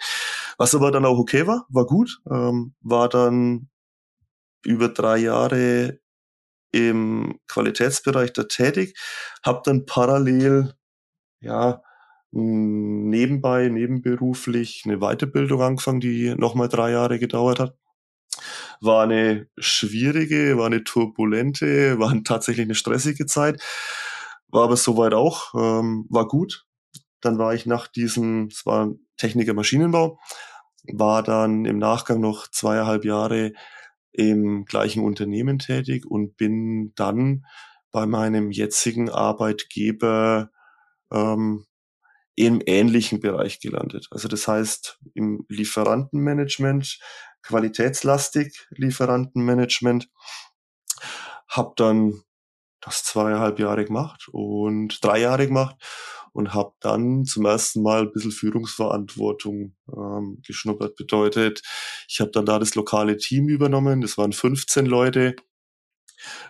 Was 0.58 0.76
aber 0.76 0.92
dann 0.92 1.06
auch 1.06 1.18
okay 1.18 1.48
war, 1.48 1.66
war 1.70 1.86
gut, 1.86 2.22
ähm, 2.30 2.76
war 2.82 3.10
dann 3.10 3.70
über 4.66 4.90
drei 4.90 5.18
Jahre 5.18 6.00
im 6.72 7.40
Qualitätsbereich 7.48 8.34
da 8.34 8.44
tätig, 8.44 8.98
habe 9.44 9.62
dann 9.64 9.86
parallel 9.86 10.74
ja 11.42 11.82
nebenbei, 12.32 13.70
nebenberuflich 13.70 14.84
eine 14.86 15.00
Weiterbildung 15.00 15.62
angefangen, 15.62 16.00
die 16.00 16.36
nochmal 16.36 16.70
drei 16.70 16.92
Jahre 16.92 17.18
gedauert 17.18 17.60
hat 17.60 17.76
war 18.82 19.04
eine 19.04 19.48
schwierige, 19.58 20.58
war 20.58 20.68
eine 20.68 20.84
turbulente, 20.84 22.00
war 22.00 22.14
tatsächlich 22.24 22.66
eine 22.66 22.76
stressige 22.76 23.26
Zeit, 23.26 23.62
war 24.48 24.64
aber 24.64 24.78
soweit 24.78 25.14
auch, 25.14 25.54
ähm, 25.56 26.06
war 26.10 26.28
gut. 26.28 26.66
Dann 27.22 27.38
war 27.38 27.54
ich 27.54 27.66
nach 27.66 27.88
diesem, 27.88 28.48
es 28.48 28.66
war 28.66 28.92
Techniker 29.18 29.54
Maschinenbau, 29.54 30.20
war 30.94 31.24
dann 31.24 31.66
im 31.66 31.78
Nachgang 31.78 32.22
noch 32.22 32.48
zweieinhalb 32.48 33.04
Jahre 33.04 33.52
im 34.12 34.66
gleichen 34.66 35.04
Unternehmen 35.04 35.60
tätig 35.60 36.06
und 36.06 36.38
bin 36.38 36.94
dann 36.96 37.46
bei 37.92 38.06
meinem 38.06 38.52
jetzigen 38.52 39.10
Arbeitgeber 39.10 40.50
ähm, 41.12 41.66
im 42.36 42.62
ähnlichen 42.66 43.20
Bereich 43.20 43.60
gelandet. 43.60 44.08
Also 44.12 44.28
das 44.28 44.48
heißt 44.48 45.00
im 45.14 45.46
Lieferantenmanagement, 45.50 47.00
qualitätslastig 47.44 48.68
Lieferantenmanagement. 48.72 50.10
Hab 51.48 51.76
dann 51.76 52.22
das 52.82 53.04
zweieinhalb 53.04 53.60
Jahre 53.60 53.86
gemacht 53.86 54.28
und 54.32 55.04
drei 55.04 55.20
Jahre 55.20 55.48
gemacht 55.48 55.76
und 56.32 56.54
habe 56.54 56.74
dann 56.80 57.26
zum 57.26 57.46
ersten 57.46 57.82
Mal 57.82 58.02
ein 58.02 58.12
bisschen 58.12 58.32
Führungsverantwortung 58.32 59.76
ähm, 59.92 60.42
geschnuppert. 60.46 60.96
Bedeutet, 60.96 61.62
ich 62.08 62.20
habe 62.22 62.32
dann 62.32 62.46
da 62.46 62.60
das 62.60 62.76
lokale 62.76 63.18
Team 63.18 63.50
übernommen. 63.50 64.02
Das 64.02 64.18
waren 64.18 64.34
15 64.34 64.86
Leute 64.86 65.36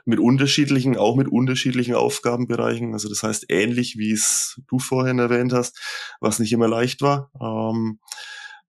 mit 0.06 0.19
unterschiedlichen, 0.19 0.97
auch 0.97 1.15
mit 1.15 1.28
unterschiedlichen 1.28 1.95
Aufgabenbereichen. 1.95 2.93
Also 2.93 3.10
das 3.10 3.23
heißt 3.23 3.45
ähnlich 3.49 3.97
wie 3.97 4.12
es 4.12 4.60
du 4.67 4.80
vorhin 4.80 5.19
erwähnt 5.19 5.54
hast, 5.54 5.80
was 6.19 6.39
nicht 6.39 6.52
immer 6.52 6.67
leicht 6.67 7.02
war. 7.02 7.32
Ähm, 7.39 7.99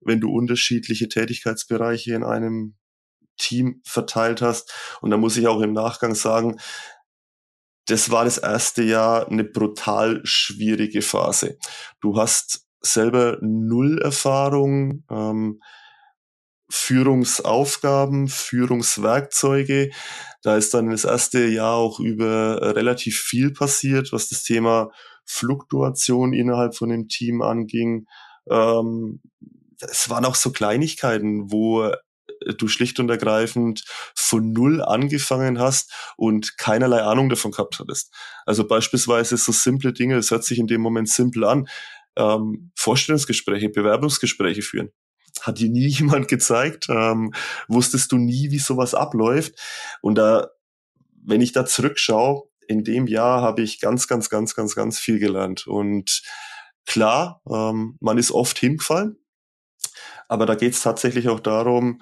wenn 0.01 0.19
du 0.19 0.31
unterschiedliche 0.31 1.07
Tätigkeitsbereiche 1.07 2.13
in 2.13 2.23
einem 2.23 2.75
Team 3.37 3.81
verteilt 3.85 4.41
hast. 4.41 4.73
Und 5.01 5.11
da 5.11 5.17
muss 5.17 5.37
ich 5.37 5.47
auch 5.47 5.61
im 5.61 5.73
Nachgang 5.73 6.15
sagen, 6.15 6.57
das 7.87 8.11
war 8.11 8.25
das 8.25 8.37
erste 8.37 8.83
Jahr 8.83 9.27
eine 9.27 9.43
brutal 9.43 10.21
schwierige 10.23 11.01
Phase. 11.01 11.57
Du 11.99 12.17
hast 12.17 12.65
selber 12.81 13.37
null 13.41 13.99
Erfahrung, 14.01 15.03
ähm, 15.09 15.61
Führungsaufgaben, 16.69 18.27
Führungswerkzeuge. 18.29 19.91
Da 20.41 20.55
ist 20.55 20.73
dann 20.73 20.89
das 20.89 21.03
erste 21.03 21.45
Jahr 21.47 21.75
auch 21.75 21.99
über 21.99 22.75
relativ 22.75 23.19
viel 23.19 23.51
passiert, 23.51 24.13
was 24.13 24.29
das 24.29 24.43
Thema 24.43 24.89
Fluktuation 25.25 26.33
innerhalb 26.33 26.75
von 26.75 26.89
dem 26.89 27.07
Team 27.09 27.41
anging. 27.41 28.05
Ähm, 28.49 29.21
es 29.81 30.09
waren 30.09 30.25
auch 30.25 30.35
so 30.35 30.51
Kleinigkeiten, 30.51 31.51
wo 31.51 31.83
äh, 31.83 31.95
du 32.57 32.67
schlicht 32.67 32.99
und 32.99 33.09
ergreifend 33.09 33.83
von 34.15 34.51
null 34.51 34.81
angefangen 34.81 35.59
hast 35.59 35.93
und 36.17 36.57
keinerlei 36.57 37.01
Ahnung 37.01 37.29
davon 37.29 37.51
gehabt 37.51 37.79
hattest. 37.79 38.13
Also 38.45 38.67
beispielsweise 38.67 39.37
so 39.37 39.51
simple 39.51 39.93
Dinge, 39.93 40.15
es 40.15 40.31
hört 40.31 40.43
sich 40.43 40.57
in 40.57 40.67
dem 40.67 40.81
Moment 40.81 41.09
simpel 41.09 41.43
an, 41.43 41.67
ähm, 42.15 42.71
Vorstellungsgespräche, 42.75 43.69
Bewerbungsgespräche 43.69 44.61
führen. 44.61 44.91
Hat 45.41 45.59
dir 45.59 45.69
nie 45.69 45.87
jemand 45.87 46.27
gezeigt, 46.27 46.87
ähm, 46.89 47.33
wusstest 47.67 48.11
du 48.11 48.17
nie, 48.17 48.51
wie 48.51 48.59
sowas 48.59 48.93
abläuft. 48.93 49.53
Und 50.01 50.15
da, 50.15 50.49
wenn 51.23 51.41
ich 51.41 51.53
da 51.53 51.65
zurückschaue, 51.65 52.43
in 52.67 52.83
dem 52.83 53.07
Jahr 53.07 53.41
habe 53.41 53.61
ich 53.61 53.81
ganz, 53.81 54.07
ganz, 54.07 54.29
ganz, 54.29 54.55
ganz, 54.55 54.75
ganz 54.75 54.99
viel 54.99 55.19
gelernt. 55.19 55.67
Und 55.67 56.21
klar, 56.85 57.41
ähm, 57.49 57.97
man 57.99 58.17
ist 58.17 58.31
oft 58.31 58.57
hingefallen, 58.57 59.17
aber 60.31 60.45
da 60.45 60.55
geht 60.55 60.73
es 60.75 60.81
tatsächlich 60.81 61.27
auch 61.27 61.41
darum, 61.41 62.01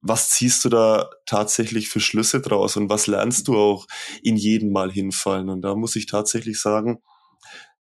was 0.00 0.30
ziehst 0.30 0.64
du 0.64 0.70
da 0.70 1.10
tatsächlich 1.26 1.90
für 1.90 2.00
Schlüsse 2.00 2.40
draus 2.40 2.78
und 2.78 2.88
was 2.88 3.06
lernst 3.06 3.46
du 3.46 3.58
auch 3.58 3.86
in 4.22 4.36
jedem 4.36 4.72
Mal 4.72 4.90
hinfallen? 4.90 5.50
Und 5.50 5.60
da 5.60 5.74
muss 5.74 5.94
ich 5.94 6.06
tatsächlich 6.06 6.62
sagen, 6.62 7.02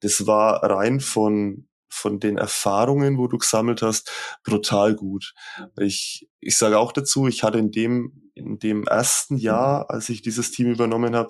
das 0.02 0.28
war 0.28 0.62
rein 0.62 1.00
von 1.00 1.70
von 1.90 2.20
den 2.20 2.38
Erfahrungen, 2.38 3.18
wo 3.18 3.28
du 3.28 3.38
gesammelt 3.38 3.82
hast, 3.82 4.12
brutal 4.44 4.94
gut. 4.94 5.34
Ich, 5.80 6.28
ich 6.42 6.58
sage 6.58 6.78
auch 6.80 6.92
dazu, 6.92 7.28
ich 7.28 7.44
hatte 7.44 7.58
in 7.58 7.72
dem, 7.72 8.30
in 8.36 8.60
dem 8.60 8.84
ersten 8.84 9.38
Jahr, 9.38 9.90
als 9.90 10.10
ich 10.10 10.22
dieses 10.22 10.52
Team 10.52 10.68
übernommen 10.68 11.16
habe, 11.16 11.30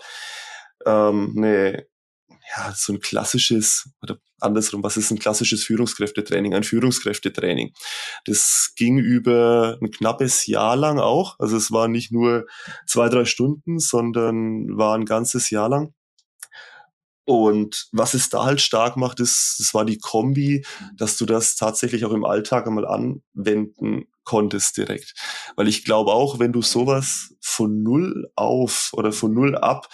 ähm, 0.84 1.36
eine 1.38 1.86
ja, 2.56 2.74
so 2.76 2.94
ein 2.94 3.00
klassisches, 3.00 3.90
oder 4.02 4.18
andersrum, 4.40 4.84
was 4.84 4.98
ist 4.98 5.12
ein 5.12 5.20
klassisches 5.20 5.64
Führungskräftetraining? 5.64 6.54
Ein 6.54 6.64
Führungskräftetraining. 6.64 7.74
Das 8.26 8.72
ging 8.76 8.98
über 9.00 9.78
ein 9.82 9.92
knappes 9.92 10.46
Jahr 10.46 10.76
lang 10.76 11.00
auch. 11.00 11.36
Also 11.40 11.58
es 11.58 11.72
war 11.72 11.88
nicht 11.88 12.12
nur 12.12 12.46
zwei, 12.86 13.10
drei 13.10 13.26
Stunden, 13.26 13.80
sondern 13.80 14.78
war 14.78 14.96
ein 14.96 15.06
ganzes 15.06 15.50
Jahr 15.50 15.70
lang. 15.70 15.94
Und 17.26 17.90
was 17.92 18.14
es 18.14 18.30
da 18.30 18.46
halt 18.46 18.62
stark 18.62 18.96
macht, 18.96 19.20
ist, 19.20 19.58
das 19.60 19.74
war 19.74 19.84
die 19.84 19.98
Kombi, 19.98 20.66
dass 20.96 21.18
du 21.18 21.26
das 21.26 21.58
tatsächlich 21.58 22.06
auch 22.06 22.14
im 22.14 22.24
Alltag 22.24 22.66
einmal 22.68 22.88
anwenden 22.88 24.06
konntest 24.24 24.78
direkt. 24.78 25.14
Weil 25.58 25.68
ich 25.68 25.84
glaube 25.84 26.14
auch, 26.14 26.40
wenn 26.40 26.54
du 26.54 26.62
sowas 26.62 27.36
von 27.42 27.84
null 27.84 28.32
auf 28.36 28.92
oder 28.94 29.12
von 29.12 29.34
null 29.34 29.58
ab 29.58 29.90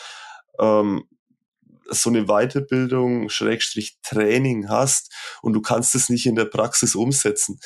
ähm, 0.60 1.06
so 1.90 2.10
eine 2.10 2.26
Weiterbildung, 2.26 3.30
Schrägstrich 3.30 3.98
Training 4.04 4.70
hast 4.70 5.14
und 5.42 5.54
du 5.54 5.62
kannst 5.62 5.96
es 5.96 6.10
nicht 6.10 6.26
in 6.26 6.36
der 6.36 6.46
Praxis 6.46 6.96
umsetzen, 6.96 7.60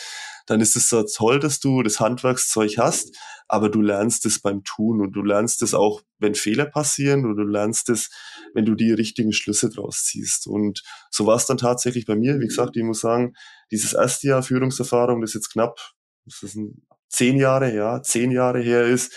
dann 0.45 0.61
ist 0.61 0.75
es 0.75 0.89
so 0.89 1.03
toll, 1.03 1.39
dass 1.39 1.59
du 1.59 1.83
das 1.83 1.99
Handwerkszeug 1.99 2.77
hast, 2.77 3.15
aber 3.47 3.69
du 3.69 3.81
lernst 3.81 4.25
es 4.25 4.39
beim 4.39 4.63
Tun 4.63 5.01
und 5.01 5.11
du 5.11 5.21
lernst 5.21 5.61
es 5.61 5.73
auch, 5.73 6.01
wenn 6.19 6.35
Fehler 6.35 6.65
passieren 6.65 7.25
und 7.25 7.35
du 7.35 7.43
lernst 7.43 7.89
es, 7.89 8.09
wenn 8.53 8.65
du 8.65 8.75
die 8.75 8.91
richtigen 8.91 9.33
Schlüsse 9.33 9.69
draus 9.69 10.05
ziehst. 10.05 10.47
Und 10.47 10.83
so 11.11 11.25
war 11.25 11.35
es 11.35 11.45
dann 11.45 11.57
tatsächlich 11.57 12.05
bei 12.05 12.15
mir. 12.15 12.39
Wie 12.39 12.47
gesagt, 12.47 12.77
ich 12.77 12.83
muss 12.83 13.01
sagen, 13.01 13.33
dieses 13.71 13.93
erste 13.93 14.27
Jahr 14.27 14.43
Führungserfahrung, 14.43 15.21
das 15.21 15.33
jetzt 15.33 15.51
knapp, 15.51 15.79
das 16.25 16.43
ist 16.43 16.55
ein, 16.55 16.81
zehn 17.09 17.37
Jahre, 17.37 17.73
ja, 17.73 18.01
zehn 18.01 18.31
Jahre 18.31 18.59
her 18.59 18.83
ist, 18.83 19.15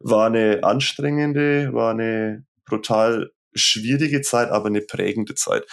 war 0.00 0.26
eine 0.26 0.60
anstrengende, 0.62 1.72
war 1.72 1.90
eine 1.90 2.44
brutal 2.64 3.32
schwierige 3.54 4.20
Zeit, 4.22 4.50
aber 4.50 4.66
eine 4.66 4.80
prägende 4.80 5.34
Zeit. 5.34 5.66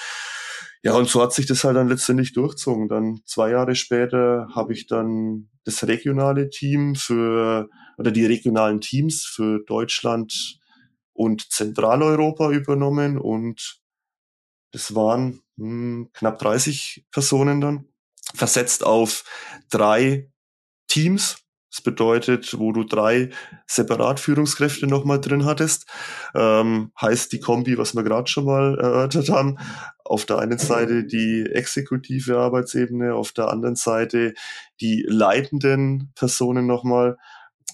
Ja, 0.82 0.94
und 0.94 1.10
so 1.10 1.22
hat 1.22 1.34
sich 1.34 1.46
das 1.46 1.64
halt 1.64 1.76
dann 1.76 1.90
letztendlich 1.90 2.34
durchzogen. 2.34 2.88
Dann 2.88 3.20
zwei 3.26 3.52
Jahre 3.52 3.76
später 3.76 4.48
habe 4.56 4.74
ich 4.74 4.88
dann 4.88 5.50
das 5.66 5.86
regionale 5.86 6.50
Team 6.50 6.96
für 6.96 7.70
oder 7.98 8.12
die 8.12 8.26
regionalen 8.26 8.80
Teams 8.80 9.26
für 9.26 9.60
Deutschland 9.66 10.58
und 11.12 11.52
Zentraleuropa 11.52 12.50
übernommen 12.52 13.18
und 13.18 13.82
das 14.72 14.96
waren 14.96 15.42
hm, 15.58 16.10
knapp 16.14 16.40
30 16.40 17.08
Personen 17.12 17.60
dann, 17.60 17.90
versetzt 18.34 18.86
auf 18.86 19.26
drei 19.70 20.32
Teams. 20.88 21.38
Das 21.72 21.82
bedeutet, 21.82 22.58
wo 22.58 22.72
du 22.72 22.84
drei 22.84 23.30
Separatführungskräfte 23.68 24.88
nochmal 24.88 25.22
drin 25.22 25.46
hattest, 25.46 25.86
ähm, 26.34 26.92
heißt 27.00 27.32
die 27.32 27.40
Kombi, 27.40 27.78
was 27.78 27.96
wir 27.96 28.04
gerade 28.04 28.30
schon 28.30 28.46
mal 28.46 28.80
erörtert 28.80 29.30
haben, 29.30 29.58
auf 30.04 30.26
der 30.26 30.40
einen 30.40 30.58
Seite 30.58 31.04
die 31.06 31.46
exekutive 31.46 32.40
Arbeitsebene, 32.40 33.14
auf 33.14 33.32
der 33.32 33.50
anderen 33.50 33.76
Seite 33.76 34.34
die 34.82 35.06
leitenden 35.08 36.12
Personen 36.16 36.66
nochmal. 36.66 37.18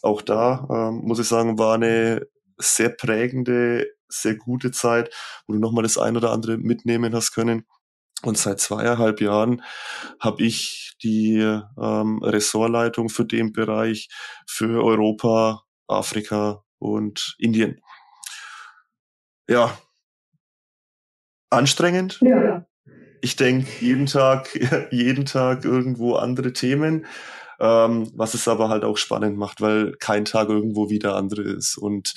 Auch 0.02 0.22
da 0.22 0.68
ähm, 0.70 1.02
muss 1.06 1.20
ich 1.20 1.28
sagen, 1.28 1.58
war 1.58 1.76
eine 1.76 2.28
sehr 2.58 2.90
prägende, 2.90 3.88
sehr 4.10 4.36
gute 4.36 4.72
Zeit, 4.72 5.14
wo 5.48 5.54
du 5.54 5.60
nochmal 5.60 5.84
das 5.84 5.98
ein 5.98 6.18
oder 6.18 6.32
andere 6.32 6.58
mitnehmen 6.58 7.16
hast 7.16 7.32
können. 7.32 7.66
Und 8.26 8.38
seit 8.38 8.60
zweieinhalb 8.60 9.22
Jahren 9.22 9.62
habe 10.20 10.44
ich 10.44 10.96
die 11.04 11.38
ähm, 11.38 12.24
Ressortleitung 12.24 13.10
für 13.10 13.26
den 13.26 13.54
Bereich 13.54 14.10
für 14.48 14.84
Europa, 14.84 15.62
Afrika 15.88 16.64
und 16.80 17.36
Indien. 17.38 17.82
Ja, 19.48 19.78
anstrengend. 21.52 22.20
Ja. 22.22 22.66
Ich 23.22 23.36
denke 23.36 23.70
jeden 23.80 24.08
Tag, 24.08 24.50
jeden 24.92 25.26
Tag 25.26 25.64
irgendwo 25.64 26.16
andere 26.16 26.52
Themen, 26.54 27.06
ähm, 27.60 28.12
was 28.16 28.34
es 28.34 28.48
aber 28.48 28.70
halt 28.70 28.84
auch 28.84 28.98
spannend 28.98 29.38
macht, 29.38 29.62
weil 29.62 29.94
kein 30.00 30.26
Tag 30.26 30.50
irgendwo 30.50 30.90
wieder 30.90 31.16
andere 31.16 31.44
ist. 31.44 31.78
Und 31.78 32.16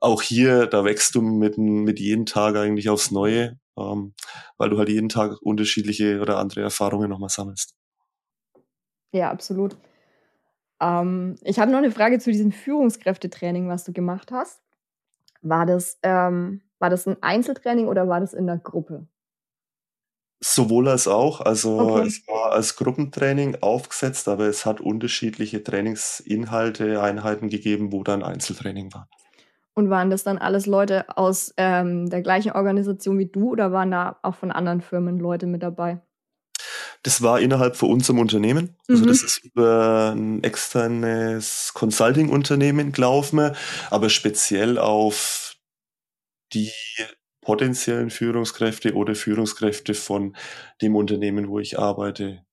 auch 0.00 0.22
hier, 0.22 0.66
da 0.66 0.84
wächst 0.84 1.14
du 1.14 1.22
mit, 1.22 1.58
mit 1.58 1.98
jedem 1.98 2.26
Tag 2.26 2.56
eigentlich 2.56 2.88
aufs 2.88 3.10
Neue, 3.10 3.58
ähm, 3.78 4.14
weil 4.58 4.70
du 4.70 4.78
halt 4.78 4.88
jeden 4.88 5.08
Tag 5.08 5.40
unterschiedliche 5.42 6.20
oder 6.20 6.38
andere 6.38 6.62
Erfahrungen 6.62 7.10
nochmal 7.10 7.30
sammelst. 7.30 7.74
Ja, 9.12 9.30
absolut. 9.30 9.76
Ähm, 10.80 11.36
ich 11.42 11.58
habe 11.58 11.70
noch 11.70 11.78
eine 11.78 11.90
Frage 11.90 12.18
zu 12.18 12.30
diesem 12.30 12.52
Führungskräftetraining, 12.52 13.68
was 13.68 13.84
du 13.84 13.92
gemacht 13.92 14.30
hast. 14.32 14.60
War 15.42 15.64
das, 15.64 15.98
ähm, 16.02 16.62
war 16.78 16.90
das 16.90 17.06
ein 17.06 17.22
Einzeltraining 17.22 17.88
oder 17.88 18.08
war 18.08 18.20
das 18.20 18.34
in 18.34 18.46
der 18.46 18.58
Gruppe? 18.58 19.06
Sowohl 20.40 20.88
als 20.88 21.08
auch. 21.08 21.40
Also 21.40 21.78
okay. 21.78 22.06
es 22.06 22.26
war 22.28 22.52
als 22.52 22.76
Gruppentraining 22.76 23.62
aufgesetzt, 23.62 24.28
aber 24.28 24.46
es 24.46 24.66
hat 24.66 24.80
unterschiedliche 24.80 25.62
Trainingsinhalte, 25.62 27.00
Einheiten 27.00 27.48
gegeben, 27.48 27.90
wo 27.92 28.02
dann 28.02 28.22
Einzeltraining 28.22 28.92
war. 28.92 29.08
Und 29.76 29.90
waren 29.90 30.08
das 30.08 30.24
dann 30.24 30.38
alles 30.38 30.64
Leute 30.64 31.04
aus 31.18 31.52
ähm, 31.58 32.08
der 32.08 32.22
gleichen 32.22 32.52
Organisation 32.52 33.18
wie 33.18 33.26
du 33.26 33.50
oder 33.50 33.72
waren 33.72 33.90
da 33.90 34.18
auch 34.22 34.34
von 34.34 34.50
anderen 34.50 34.80
Firmen 34.80 35.18
Leute 35.18 35.46
mit 35.46 35.62
dabei? 35.62 36.00
Das 37.02 37.20
war 37.20 37.40
innerhalb 37.40 37.76
von 37.76 37.90
unserem 37.90 38.18
Unternehmen. 38.18 38.74
Also 38.88 39.04
mhm. 39.04 39.08
das 39.08 39.22
ist 39.22 39.44
über 39.44 40.14
ein 40.16 40.42
externes 40.42 41.72
Consulting-Unternehmen 41.74 42.92
gelaufen, 42.92 43.54
aber 43.90 44.08
speziell 44.08 44.78
auf 44.78 45.56
die 46.54 46.72
potenziellen 47.42 48.08
Führungskräfte 48.08 48.94
oder 48.94 49.14
Führungskräfte 49.14 49.92
von 49.92 50.34
dem 50.80 50.96
Unternehmen, 50.96 51.48
wo 51.48 51.58
ich 51.58 51.78
arbeite, 51.78 52.44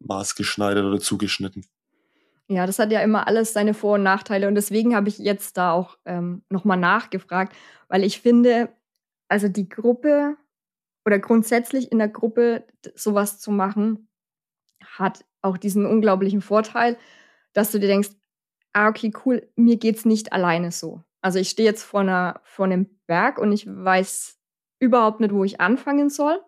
maßgeschneidert 0.00 0.84
oder 0.84 0.98
zugeschnitten. 0.98 1.64
Ja, 2.52 2.66
das 2.66 2.78
hat 2.78 2.92
ja 2.92 3.00
immer 3.00 3.26
alles 3.26 3.52
seine 3.52 3.74
Vor- 3.74 3.94
und 3.94 4.02
Nachteile 4.02 4.48
und 4.48 4.54
deswegen 4.54 4.94
habe 4.94 5.08
ich 5.08 5.18
jetzt 5.18 5.56
da 5.56 5.72
auch 5.72 5.98
ähm, 6.04 6.44
nochmal 6.50 6.76
nachgefragt, 6.76 7.54
weil 7.88 8.04
ich 8.04 8.20
finde, 8.20 8.68
also 9.28 9.48
die 9.48 9.68
Gruppe 9.68 10.36
oder 11.04 11.18
grundsätzlich 11.18 11.90
in 11.90 11.98
der 11.98 12.08
Gruppe 12.08 12.64
sowas 12.94 13.40
zu 13.40 13.50
machen, 13.50 14.08
hat 14.84 15.24
auch 15.40 15.56
diesen 15.56 15.86
unglaublichen 15.86 16.40
Vorteil, 16.40 16.96
dass 17.52 17.72
du 17.72 17.78
dir 17.78 17.88
denkst, 17.88 18.10
ah, 18.72 18.88
okay, 18.88 19.12
cool, 19.24 19.48
mir 19.56 19.76
geht's 19.76 20.04
nicht 20.04 20.32
alleine 20.32 20.70
so. 20.72 21.02
Also 21.20 21.38
ich 21.38 21.50
stehe 21.50 21.68
jetzt 21.68 21.82
vor, 21.82 22.00
einer, 22.00 22.40
vor 22.44 22.66
einem 22.66 22.88
Berg 23.06 23.38
und 23.38 23.52
ich 23.52 23.66
weiß 23.66 24.38
überhaupt 24.80 25.20
nicht, 25.20 25.32
wo 25.32 25.44
ich 25.44 25.60
anfangen 25.60 26.10
soll. 26.10 26.40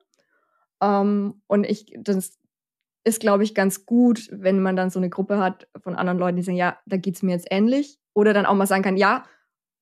Ähm, 0.82 1.42
und 1.46 1.64
ich, 1.64 1.92
das 1.96 2.38
ist, 3.04 3.20
glaube 3.20 3.44
ich, 3.44 3.54
ganz 3.54 3.84
gut, 3.86 4.28
wenn 4.32 4.60
man 4.62 4.76
dann 4.76 4.90
so 4.90 4.98
eine 4.98 5.10
Gruppe 5.10 5.38
hat 5.38 5.68
von 5.82 5.94
anderen 5.94 6.18
Leuten, 6.18 6.36
die 6.36 6.42
sagen, 6.42 6.56
ja, 6.56 6.78
da 6.86 6.96
geht 6.96 7.16
es 7.16 7.22
mir 7.22 7.32
jetzt 7.32 7.48
ähnlich. 7.50 7.98
Oder 8.14 8.32
dann 8.32 8.46
auch 8.46 8.54
mal 8.54 8.66
sagen 8.66 8.82
kann, 8.82 8.96
ja, 8.96 9.24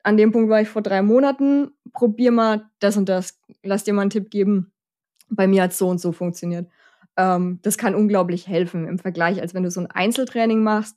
an 0.02 0.16
dem 0.16 0.32
Punkt 0.32 0.50
war 0.50 0.60
ich 0.60 0.68
vor 0.68 0.82
drei 0.82 1.02
Monaten, 1.02 1.70
probier 1.92 2.32
mal 2.32 2.68
das 2.80 2.96
und 2.96 3.08
das, 3.08 3.40
lass 3.62 3.84
dir 3.84 3.94
mal 3.94 4.02
einen 4.02 4.10
Tipp 4.10 4.30
geben. 4.30 4.72
Bei 5.28 5.46
mir 5.46 5.62
hat 5.62 5.72
so 5.72 5.88
und 5.88 6.00
so 6.00 6.12
funktioniert. 6.12 6.68
Ähm, 7.16 7.60
das 7.62 7.78
kann 7.78 7.94
unglaublich 7.94 8.48
helfen 8.48 8.88
im 8.88 8.98
Vergleich, 8.98 9.40
als 9.40 9.54
wenn 9.54 9.62
du 9.62 9.70
so 9.70 9.80
ein 9.80 9.90
Einzeltraining 9.90 10.62
machst, 10.62 10.96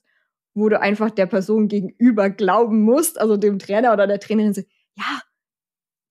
wo 0.55 0.69
du 0.69 0.79
einfach 0.79 1.11
der 1.11 1.27
Person 1.27 1.67
gegenüber 1.67 2.29
glauben 2.29 2.81
musst, 2.81 3.19
also 3.19 3.38
dem 3.38 3.59
Trainer 3.59 3.93
oder 3.93 4.07
der 4.07 4.19
Trainerin, 4.19 4.53
ja, 4.95 5.21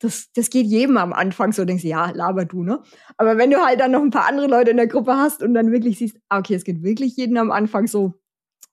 das, 0.05 0.31
das 0.33 0.51
geht 0.51 0.67
jedem 0.67 0.97
am 0.97 1.13
Anfang 1.13 1.53
so, 1.53 1.65
denkst 1.65 1.83
du, 1.83 1.89
ja, 1.89 2.11
laber 2.11 2.45
du, 2.45 2.63
ne? 2.63 2.83
Aber 3.17 3.39
wenn 3.39 3.51
du 3.51 3.65
halt 3.65 3.81
dann 3.81 3.93
noch 3.93 4.03
ein 4.03 4.11
paar 4.11 4.29
andere 4.29 4.47
Leute 4.47 4.71
in 4.71 4.77
der 4.77 4.87
Gruppe 4.87 5.17
hast 5.17 5.43
und 5.43 5.55
dann 5.55 5.73
wirklich 5.73 5.99
siehst, 5.99 6.19
ah, 6.29 6.39
okay, 6.39 6.55
es 6.55 6.65
geht 6.65 6.83
wirklich 6.83 7.17
jedem 7.17 7.37
am 7.39 7.51
Anfang 7.51 7.87
so, 7.87 8.15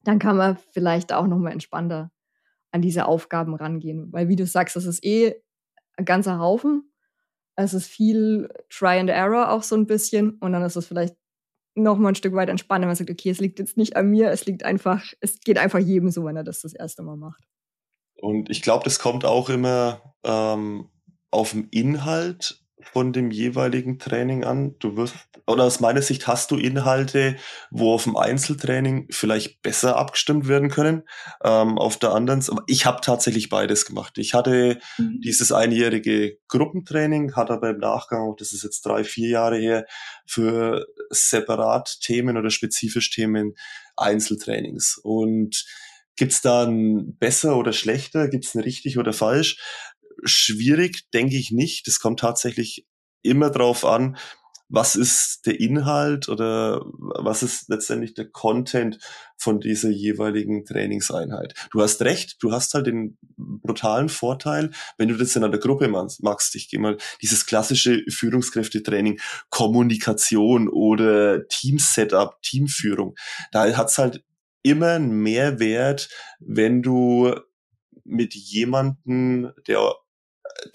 dann 0.04 0.20
kann 0.20 0.38
man 0.38 0.58
vielleicht 0.72 1.14
auch 1.14 1.28
noch 1.28 1.38
mal 1.38 1.52
entspannter 1.52 2.12
an 2.72 2.82
diese 2.82 3.06
Aufgaben 3.06 3.56
rangehen. 3.56 4.12
Weil 4.12 4.28
wie 4.28 4.36
du 4.36 4.46
sagst, 4.46 4.76
das 4.76 4.86
ist 4.86 5.04
eh 5.06 5.36
ein 5.98 6.06
ganzer 6.06 6.40
Haufen. 6.40 6.92
Es 7.56 7.74
ist 7.74 7.88
viel 7.88 8.50
Try 8.70 9.00
and 9.00 9.10
Error 9.10 9.52
auch 9.52 9.64
so 9.64 9.76
ein 9.76 9.88
bisschen. 9.88 10.32
Und 10.40 10.54
dann 10.54 10.64
ist 10.64 10.76
es 10.76 10.88
vielleicht 10.88 11.16
noch 11.76 11.98
mal 11.98 12.10
ein 12.10 12.16
Stück 12.16 12.34
weit 12.34 12.50
entspannter, 12.50 12.84
wenn 12.84 12.90
man 12.90 12.96
sagt, 12.96 13.10
okay, 13.10 13.30
es 13.30 13.40
liegt 13.40 13.60
jetzt 13.60 13.78
nicht 13.78 13.96
an 13.96 14.10
mir, 14.10 14.30
es 14.30 14.46
liegt 14.46 14.64
einfach, 14.64 15.06
es 15.22 15.40
geht 15.40 15.58
einfach 15.58 15.80
jedem 15.80 16.10
so, 16.12 16.26
wenn 16.26 16.36
er 16.36 16.44
das 16.44 16.62
das 16.62 16.74
erste 16.74 17.04
Mal 17.04 17.16
macht. 17.16 17.44
Und 18.16 18.50
ich 18.50 18.62
glaube, 18.62 18.84
das 18.84 19.00
kommt 19.00 19.26
auch 19.26 19.50
immer 19.50 20.16
ähm, 20.24 20.90
auf 21.32 21.52
dem 21.52 21.68
Inhalt 21.72 22.62
von 22.84 23.14
dem 23.14 23.32
jeweiligen 23.32 24.00
Training 24.00 24.44
an. 24.44 24.76
Du 24.80 24.98
wirst, 24.98 25.16
oder 25.48 25.64
aus 25.64 25.80
meiner 25.80 26.02
Sicht 26.02 26.28
hast 26.28 26.52
du 26.52 26.58
Inhalte, 26.58 27.38
wo 27.70 27.94
auf 27.94 28.04
dem 28.04 28.18
Einzeltraining 28.18 29.08
vielleicht 29.10 29.62
besser 29.62 29.98
abgestimmt 29.98 30.48
werden 30.48 30.70
können. 30.70 31.04
Ähm, 31.44 31.78
auf 31.78 31.98
der 31.98 32.12
anderen, 32.12 32.44
ich 32.68 32.86
habe 32.86 33.02
tatsächlich 33.02 33.50
beides 33.50 33.86
gemacht. 33.86 34.18
Ich 34.18 34.34
hatte 34.34 34.80
mhm. 34.98 35.22
dieses 35.24 35.52
einjährige 35.52 36.38
Gruppentraining, 36.48 37.36
hatte 37.36 37.54
aber 37.54 37.70
im 37.72 37.80
Nachgang, 37.80 38.36
das 38.38 38.52
ist 38.52 38.64
jetzt 38.64 38.86
drei, 38.86 39.04
vier 39.04 39.30
Jahre 39.30 39.58
her, 39.58 39.86
für 40.26 40.86
separat 41.10 42.00
Themen 42.02 42.38
oder 42.38 42.50
spezifisch 42.50 43.10
Themen 43.12 43.54
Einzeltrainings. 43.96 45.00
Und 45.02 45.66
Gibt's 46.18 46.42
da 46.42 46.66
ein 46.66 47.18
besser 47.18 47.58
oder 47.58 47.74
schlechter? 47.74 48.28
Gibt's 48.28 48.54
ein 48.54 48.62
richtig 48.62 48.98
oder 48.98 49.14
falsch? 49.14 49.58
Schwierig, 50.24 51.10
denke 51.14 51.38
ich 51.38 51.52
nicht. 51.52 51.88
Das 51.88 52.00
kommt 52.00 52.20
tatsächlich 52.20 52.88
immer 53.24 53.50
drauf 53.50 53.86
an, 53.86 54.18
was 54.72 54.96
ist 54.96 55.46
der 55.46 55.60
Inhalt 55.60 56.30
oder 56.30 56.82
was 56.98 57.44
ist 57.44 57.68
letztendlich 57.68 58.14
der 58.14 58.30
Content 58.30 59.00
von 59.38 59.60
dieser 59.60 59.90
jeweiligen 59.90 60.64
Trainingseinheit. 60.64 61.54
Du 61.72 61.82
hast 61.82 62.02
recht, 62.02 62.38
du 62.40 62.54
hast 62.54 62.74
halt 62.74 62.88
den 62.88 63.18
brutalen 63.36 64.08
Vorteil, 64.08 64.72
wenn 64.98 65.10
du 65.10 65.18
das 65.18 65.36
in 65.36 65.44
einer 65.44 65.58
Gruppe 65.58 65.90
machst. 65.90 66.56
Ich 66.56 66.70
gehe 66.70 66.80
mal 66.80 66.98
dieses 67.22 67.46
klassische 67.46 68.04
Führungskräftetraining, 68.08 69.20
Kommunikation 69.50 70.70
oder 70.70 71.46
Team-Setup, 71.50 72.42
Teamführung. 72.42 73.16
Da 73.52 73.76
hat's 73.76 73.98
halt 73.98 74.24
immer 74.64 74.92
einen 74.92 75.12
Mehrwert, 75.12 76.08
wenn 76.40 76.82
du 76.82 77.36
mit 78.06 78.36
jemanden, 78.36 79.52
der 79.68 79.96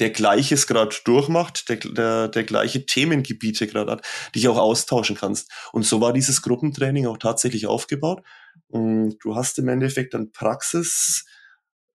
der 0.01 0.11
Gleiches 0.11 0.67
gerade 0.67 0.95
durchmacht, 1.05 1.69
der, 1.69 1.77
der, 1.77 2.29
der 2.29 2.45
gleiche 2.45 2.87
Themengebiete 2.87 3.67
gerade 3.67 3.93
hat, 3.93 4.07
dich 4.35 4.49
auch 4.49 4.59
austauschen 4.59 5.17
kannst. 5.17 5.51
Und 5.73 5.85
so 5.85 6.01
war 6.01 6.13
dieses 6.13 6.43
Gruppentraining 6.43 7.07
auch 7.07 7.19
tatsächlich 7.19 7.67
aufgebaut. 7.67 8.23
Und 8.69 9.19
du 9.21 9.37
hast 9.37 9.59
im 9.59 9.69
Endeffekt 9.69 10.15
dann 10.15 10.33
Praxis, 10.33 11.25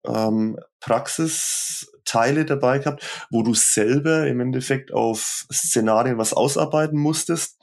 ähm, 0.06 0.58
Praxisteile 0.80 2.46
dabei 2.46 2.80
gehabt, 2.80 3.04
wo 3.30 3.44
du 3.44 3.54
selber 3.54 4.28
im 4.28 4.40
Endeffekt 4.40 4.94
auf 4.94 5.46
Szenarien 5.52 6.18
was 6.18 6.34
ausarbeiten 6.34 7.00
musstest 7.00 7.58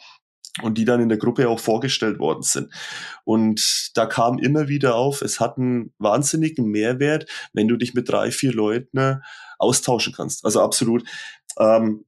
und 0.62 0.78
die 0.78 0.84
dann 0.84 1.00
in 1.00 1.08
der 1.08 1.18
Gruppe 1.18 1.48
auch 1.48 1.60
vorgestellt 1.60 2.18
worden 2.18 2.42
sind. 2.42 2.72
Und 3.24 3.90
da 3.94 4.06
kam 4.06 4.38
immer 4.38 4.68
wieder 4.68 4.94
auf, 4.96 5.22
es 5.22 5.40
hat 5.40 5.58
einen 5.58 5.92
wahnsinnigen 5.98 6.66
Mehrwert, 6.66 7.30
wenn 7.52 7.68
du 7.68 7.76
dich 7.76 7.94
mit 7.94 8.08
drei, 8.08 8.30
vier 8.30 8.52
Leuten 8.52 9.22
austauschen 9.58 10.12
kannst. 10.12 10.44
Also 10.44 10.60
absolut. 10.60 11.04
Ähm, 11.58 12.04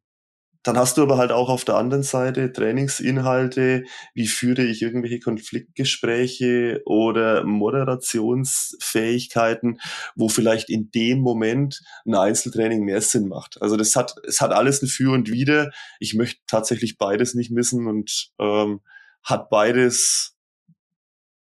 dann 0.65 0.77
hast 0.77 0.99
du 0.99 1.03
aber 1.03 1.17
halt 1.17 1.31
auch 1.31 1.49
auf 1.49 1.65
der 1.65 1.77
anderen 1.77 2.03
Seite 2.03 2.53
Trainingsinhalte, 2.53 3.85
wie 4.13 4.27
führe 4.27 4.65
ich 4.65 4.83
irgendwelche 4.83 5.21
Konfliktgespräche 5.21 6.83
oder 6.85 7.45
Moderationsfähigkeiten, 7.45 9.81
wo 10.17 10.29
vielleicht 10.29 10.69
in 10.69 10.91
dem 10.91 11.21
Moment 11.21 11.81
ein 12.05 12.15
Einzeltraining 12.15 12.85
mehr 12.85 13.01
Sinn 13.01 13.29
macht. 13.29 13.63
Also 13.63 13.77
das 13.77 13.95
hat, 13.97 14.17
es 14.27 14.41
hat 14.41 14.51
alles 14.53 14.83
ein 14.83 14.89
Für 14.89 15.13
und 15.13 15.31
Wider. 15.31 15.71
Ich 16.01 16.15
möchte 16.15 16.41
tatsächlich 16.47 16.99
beides 16.99 17.35
nicht 17.35 17.53
missen 17.53 17.87
und 17.87 18.33
ähm, 18.39 18.81
hat 19.23 19.51
beides, 19.51 20.37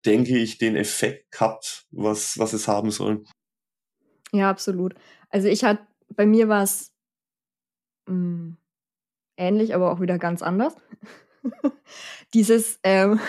denke 0.04 0.36
ich, 0.38 0.58
den 0.58 0.76
Effekt 0.76 1.32
gehabt, 1.32 1.86
was, 1.90 2.38
was 2.38 2.52
es 2.52 2.68
haben 2.68 2.90
soll. 2.90 3.24
Ja, 4.32 4.50
absolut. 4.50 4.94
Also 5.30 5.48
ich 5.48 5.64
hatte, 5.64 5.86
bei 6.14 6.26
mir 6.26 6.48
war 6.48 6.62
es, 6.62 6.92
hm, 8.08 8.56
ähnlich, 9.36 9.74
aber 9.74 9.92
auch 9.92 10.00
wieder 10.00 10.18
ganz 10.18 10.42
anders. 10.42 10.76
dieses, 12.34 12.78
ähm, 12.82 13.20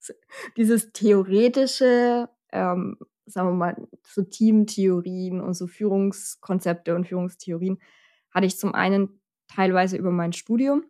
dieses 0.56 0.92
theoretische, 0.92 2.28
ähm, 2.52 2.98
sagen 3.26 3.48
wir 3.48 3.54
mal, 3.54 3.88
so 4.02 4.22
Teamtheorien 4.22 5.40
und 5.40 5.54
so 5.54 5.66
Führungskonzepte 5.66 6.94
und 6.94 7.06
Führungstheorien 7.06 7.78
hatte 8.30 8.46
ich 8.46 8.58
zum 8.58 8.74
einen 8.74 9.20
teilweise 9.48 9.96
über 9.96 10.10
mein 10.10 10.32
Studium 10.32 10.84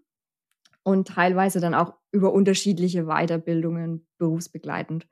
und 0.82 1.08
teilweise 1.08 1.60
dann 1.60 1.74
auch 1.74 1.94
über 2.10 2.32
unterschiedliche 2.32 3.04
Weiterbildungen 3.04 4.06
berufsbegleitend. 4.18 5.06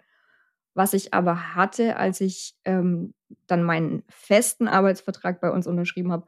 Was 0.74 0.94
ich 0.94 1.12
aber 1.14 1.54
hatte, 1.54 1.96
als 1.96 2.20
ich 2.20 2.54
ähm, 2.64 3.14
dann 3.46 3.62
meinen 3.62 4.02
festen 4.09 4.68
Arbeitsvertrag 4.68 5.40
bei 5.40 5.50
uns 5.50 5.66
unterschrieben 5.66 6.12
habe, 6.12 6.26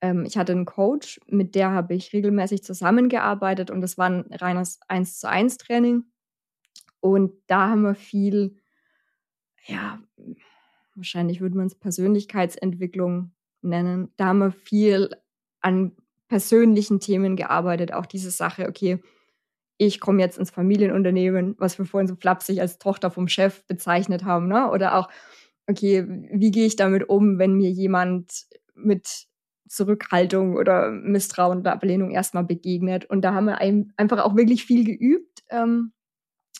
ähm, 0.00 0.24
ich 0.26 0.36
hatte 0.36 0.52
einen 0.52 0.66
Coach, 0.66 1.20
mit 1.26 1.54
der 1.54 1.70
habe 1.70 1.94
ich 1.94 2.12
regelmäßig 2.12 2.62
zusammengearbeitet 2.64 3.70
und 3.70 3.80
das 3.80 3.96
war 3.96 4.06
ein 4.10 4.26
reines 4.32 4.80
1 4.88 5.20
zu 5.20 5.28
1 5.28 5.56
Training. 5.58 6.04
Und 7.00 7.32
da 7.46 7.68
haben 7.68 7.82
wir 7.82 7.94
viel, 7.94 8.56
ja, 9.66 9.98
wahrscheinlich 10.94 11.40
würde 11.40 11.56
man 11.56 11.66
es 11.66 11.74
Persönlichkeitsentwicklung 11.74 13.32
nennen. 13.62 14.12
Da 14.16 14.26
haben 14.26 14.38
wir 14.38 14.52
viel 14.52 15.10
an 15.60 15.92
persönlichen 16.28 17.00
Themen 17.00 17.36
gearbeitet. 17.36 17.92
Auch 17.92 18.06
diese 18.06 18.30
Sache, 18.30 18.68
okay, 18.68 19.02
ich 19.76 20.00
komme 20.00 20.20
jetzt 20.20 20.38
ins 20.38 20.50
Familienunternehmen, 20.50 21.56
was 21.58 21.78
wir 21.78 21.84
vorhin 21.84 22.06
so 22.06 22.14
flapsig 22.14 22.60
als 22.60 22.78
Tochter 22.78 23.10
vom 23.10 23.28
Chef 23.28 23.64
bezeichnet 23.66 24.24
haben, 24.24 24.48
ne? 24.48 24.70
Oder 24.70 24.96
auch, 24.96 25.08
okay, 25.68 26.06
wie 26.32 26.50
gehe 26.50 26.66
ich 26.66 26.76
damit 26.76 27.08
um, 27.08 27.38
wenn 27.38 27.54
mir 27.54 27.70
jemand 27.70 28.46
mit 28.74 29.26
Zurückhaltung 29.68 30.56
oder 30.56 30.90
Misstrauen 30.90 31.60
oder 31.60 31.72
Ablehnung 31.72 32.10
erstmal 32.10 32.44
begegnet. 32.44 33.06
Und 33.06 33.22
da 33.22 33.34
haben 33.34 33.46
wir 33.46 33.58
einfach 33.58 34.22
auch 34.22 34.36
wirklich 34.36 34.64
viel 34.64 34.84
geübt, 34.84 35.42
ähm, 35.50 35.92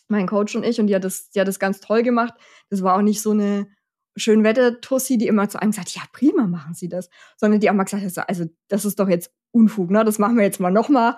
mein 0.08 0.26
Coach 0.26 0.56
und 0.56 0.64
ich. 0.64 0.80
Und 0.80 0.88
die 0.88 0.94
hat, 0.94 1.04
das, 1.04 1.30
die 1.30 1.40
hat 1.40 1.48
das 1.48 1.58
ganz 1.58 1.80
toll 1.80 2.02
gemacht. 2.02 2.34
Das 2.70 2.82
war 2.82 2.96
auch 2.96 3.02
nicht 3.02 3.22
so 3.22 3.30
eine 3.30 3.68
Schönwetter-Tussi, 4.16 5.18
die 5.18 5.26
immer 5.26 5.48
zu 5.48 5.60
einem 5.60 5.72
sagt, 5.72 5.90
ja, 5.90 6.02
prima, 6.12 6.46
machen 6.46 6.74
Sie 6.74 6.88
das. 6.88 7.08
Sondern 7.36 7.60
die 7.60 7.70
auch 7.70 7.74
mal 7.74 7.84
gesagt 7.84 8.04
hat, 8.04 8.28
also 8.28 8.46
das 8.68 8.84
ist 8.84 8.98
doch 8.98 9.08
jetzt 9.08 9.30
Unfug, 9.50 9.90
ne? 9.90 10.04
Das 10.04 10.18
machen 10.18 10.36
wir 10.36 10.44
jetzt 10.44 10.60
mal 10.60 10.70
nochmal. 10.70 11.16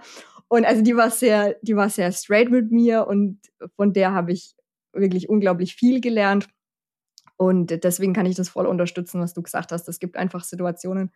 Und 0.48 0.64
also 0.64 0.82
die 0.82 0.96
war 0.96 1.11
sehr, 1.11 1.56
die 1.62 1.76
war 1.76 1.90
sehr 1.90 2.12
straight 2.12 2.50
mit 2.50 2.70
mir 2.70 3.06
und 3.06 3.40
von 3.76 3.92
der 3.92 4.12
habe 4.12 4.32
ich 4.32 4.54
wirklich 4.92 5.28
unglaublich 5.28 5.74
viel 5.74 6.00
gelernt. 6.00 6.48
Und 7.37 7.85
deswegen 7.85 8.12
kann 8.14 8.26
ich 8.26 8.37
das 8.37 8.48
voll 8.48 8.66
unterstützen, 8.66 9.20
was 9.20 9.35
du 9.35 9.42
gesagt 9.42 9.72
hast. 9.72 9.88
Es 9.88 9.98
gibt 9.98 10.16
einfach 10.16 10.44
Situationen, 10.44 11.12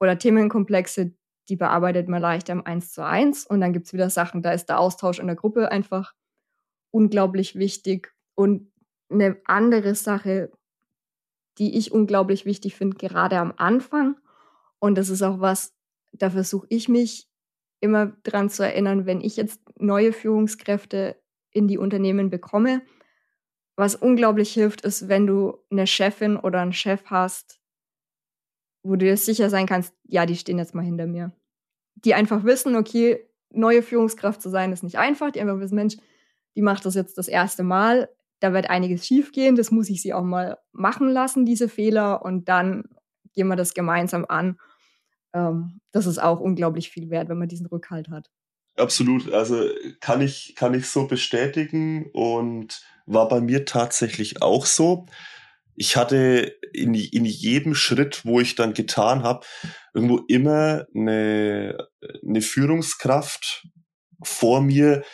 oder 0.00 0.18
Themenkomplexe, 0.18 1.12
die 1.48 1.56
bearbeitet 1.56 2.08
man 2.08 2.22
leichter 2.22 2.52
im 2.52 2.66
Eins 2.66 2.92
zu 2.92 3.04
eins. 3.04 3.46
Und 3.46 3.60
dann 3.60 3.72
gibt 3.72 3.86
es 3.86 3.92
wieder 3.92 4.10
Sachen, 4.10 4.42
da 4.42 4.52
ist 4.52 4.66
der 4.66 4.78
Austausch 4.78 5.18
in 5.18 5.26
der 5.26 5.36
Gruppe 5.36 5.70
einfach 5.70 6.14
unglaublich 6.90 7.56
wichtig. 7.56 8.14
Und 8.34 8.70
eine 9.10 9.40
andere 9.46 9.94
Sache, 9.94 10.50
die 11.58 11.76
ich 11.76 11.92
unglaublich 11.92 12.44
wichtig 12.44 12.76
finde, 12.76 12.96
gerade 12.96 13.38
am 13.38 13.52
Anfang, 13.56 14.16
und 14.78 14.96
das 14.96 15.08
ist 15.08 15.22
auch 15.22 15.40
was, 15.40 15.74
da 16.12 16.30
versuche 16.30 16.66
ich 16.70 16.88
mich 16.88 17.27
immer 17.80 18.06
dran 18.24 18.50
zu 18.50 18.62
erinnern, 18.64 19.06
wenn 19.06 19.20
ich 19.20 19.36
jetzt 19.36 19.60
neue 19.78 20.12
Führungskräfte 20.12 21.16
in 21.50 21.68
die 21.68 21.78
Unternehmen 21.78 22.30
bekomme. 22.30 22.82
Was 23.76 23.94
unglaublich 23.94 24.52
hilft, 24.52 24.80
ist, 24.82 25.08
wenn 25.08 25.26
du 25.26 25.58
eine 25.70 25.86
Chefin 25.86 26.36
oder 26.36 26.60
einen 26.60 26.72
Chef 26.72 27.04
hast, 27.06 27.60
wo 28.82 28.92
du 28.92 29.06
dir 29.06 29.16
sicher 29.16 29.50
sein 29.50 29.66
kannst, 29.66 29.94
ja, 30.04 30.26
die 30.26 30.36
stehen 30.36 30.58
jetzt 30.58 30.74
mal 30.74 30.84
hinter 30.84 31.06
mir. 31.06 31.32
Die 31.94 32.14
einfach 32.14 32.44
wissen, 32.44 32.76
okay, 32.76 33.28
neue 33.50 33.82
Führungskraft 33.82 34.42
zu 34.42 34.50
sein 34.50 34.72
ist 34.72 34.82
nicht 34.82 34.98
einfach. 34.98 35.30
Die 35.30 35.40
einfach 35.40 35.60
wissen, 35.60 35.76
Mensch, 35.76 35.96
die 36.56 36.62
macht 36.62 36.84
das 36.86 36.94
jetzt 36.94 37.18
das 37.18 37.28
erste 37.28 37.62
Mal. 37.62 38.08
Da 38.40 38.52
wird 38.52 38.70
einiges 38.70 39.06
schiefgehen. 39.06 39.56
Das 39.56 39.70
muss 39.70 39.88
ich 39.88 40.02
sie 40.02 40.12
auch 40.12 40.22
mal 40.22 40.58
machen 40.72 41.10
lassen, 41.10 41.44
diese 41.44 41.68
Fehler. 41.68 42.22
Und 42.24 42.48
dann 42.48 42.84
gehen 43.34 43.48
wir 43.48 43.56
das 43.56 43.74
gemeinsam 43.74 44.24
an. 44.28 44.58
Ähm, 45.32 45.80
das 45.92 46.06
ist 46.06 46.18
auch 46.18 46.40
unglaublich 46.40 46.90
viel 46.90 47.10
wert, 47.10 47.28
wenn 47.28 47.38
man 47.38 47.48
diesen 47.48 47.66
Rückhalt 47.66 48.08
hat. 48.08 48.30
Absolut. 48.76 49.32
Also 49.32 49.68
kann 50.00 50.20
ich, 50.20 50.54
kann 50.56 50.74
ich 50.74 50.86
so 50.86 51.06
bestätigen 51.06 52.10
und 52.12 52.80
war 53.06 53.28
bei 53.28 53.40
mir 53.40 53.64
tatsächlich 53.64 54.42
auch 54.42 54.66
so 54.66 55.06
ich 55.78 55.96
hatte 55.96 56.56
in, 56.72 56.92
in 56.92 57.24
jedem 57.24 57.74
Schritt, 57.74 58.24
wo 58.24 58.40
ich 58.40 58.56
dann 58.56 58.74
getan 58.74 59.22
habe, 59.22 59.46
irgendwo 59.94 60.18
immer 60.26 60.86
eine, 60.94 61.88
eine 62.26 62.42
Führungskraft 62.42 63.68
vor 64.22 64.60
mir, 64.60 65.04